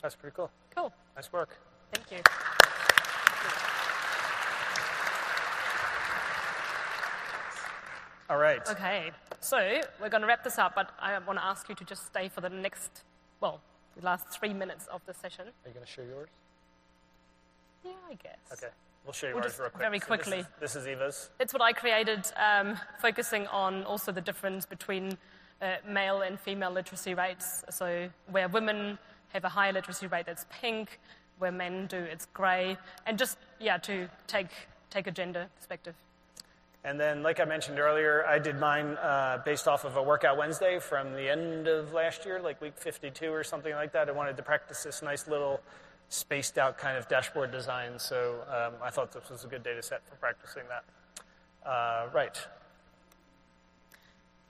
[0.03, 0.51] That's pretty cool.
[0.75, 0.93] Cool.
[1.17, 1.57] Nice work.
[1.93, 2.19] Thank you.
[8.31, 8.61] All right.
[8.69, 9.11] Okay,
[9.41, 12.07] so we're going to wrap this up, but I want to ask you to just
[12.07, 13.03] stay for the next,
[13.41, 13.61] well,
[13.97, 15.49] the last three minutes of the session.
[15.49, 16.29] Are you going to show yours?
[17.85, 18.39] Yeah, I guess.
[18.53, 18.73] Okay.
[19.05, 19.81] We'll show you We'll ours real quick.
[19.81, 20.45] very So quickly.
[20.61, 21.31] This is, this is Eva's.
[21.41, 25.17] It's what I created, um, focusing on also the difference between
[25.63, 27.65] uh, male and female literacy rates.
[27.71, 28.99] So, where women
[29.33, 30.99] have a higher literacy rate, that's pink.
[31.39, 32.77] Where men do, it's grey.
[33.07, 34.49] And just, yeah, to take,
[34.91, 35.95] take a gender perspective.
[36.85, 40.39] And then, like I mentioned earlier, I did mine uh, based off of a Workout
[40.39, 44.09] Wednesday from the end of last year, like week 52 or something like that.
[44.09, 45.61] I wanted to practice this nice little
[46.11, 49.83] spaced out kind of dashboard design, so um, I thought this was a good data
[49.83, 50.85] set for practicing that.
[51.69, 52.37] Uh, right.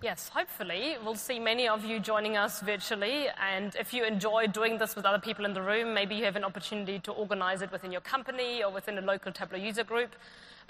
[0.02, 3.26] Yes, hopefully we'll see many of you joining us virtually.
[3.38, 6.36] And if you enjoy doing this with other people in the room, maybe you have
[6.36, 10.16] an opportunity to organize it within your company or within a local Tableau user group.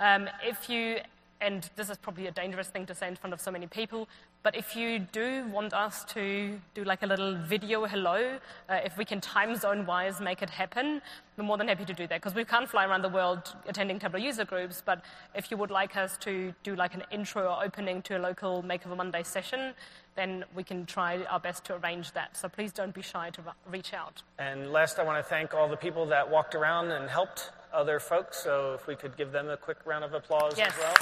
[0.00, 0.98] Um, if you,
[1.40, 4.08] and this is probably a dangerous thing to say in front of so many people,
[4.42, 8.38] but if you do want us to do like a little video hello,
[8.68, 11.00] uh, if we can time zone wise make it happen,
[11.36, 13.98] we're more than happy to do that because we can't fly around the world attending
[13.98, 14.82] Tableau user groups.
[14.84, 15.02] But
[15.34, 18.62] if you would like us to do like an intro or opening to a local
[18.62, 19.74] Makeover Monday session,
[20.16, 22.36] then we can try our best to arrange that.
[22.36, 24.22] So please don't be shy to reach out.
[24.38, 28.00] And last, I want to thank all the people that walked around and helped other
[28.00, 28.38] folks.
[28.42, 30.72] So if we could give them a quick round of applause Yes.
[30.72, 30.94] as well.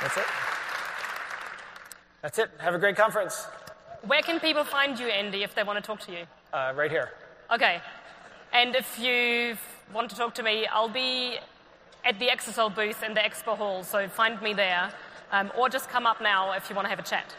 [0.00, 0.26] That's it.
[2.22, 2.50] That's it.
[2.58, 3.46] Have a great conference.
[4.02, 6.24] Where can people find you, Andy, if they want to talk to you?
[6.52, 7.10] Uh, right here.
[7.52, 7.80] Okay.
[8.52, 9.56] And if you
[9.92, 11.38] want to talk to me, I'll be
[12.04, 14.90] at the Exasol booth in the expo hall, so find me there.
[15.32, 17.34] Um, or just come up now if you want to have a chat.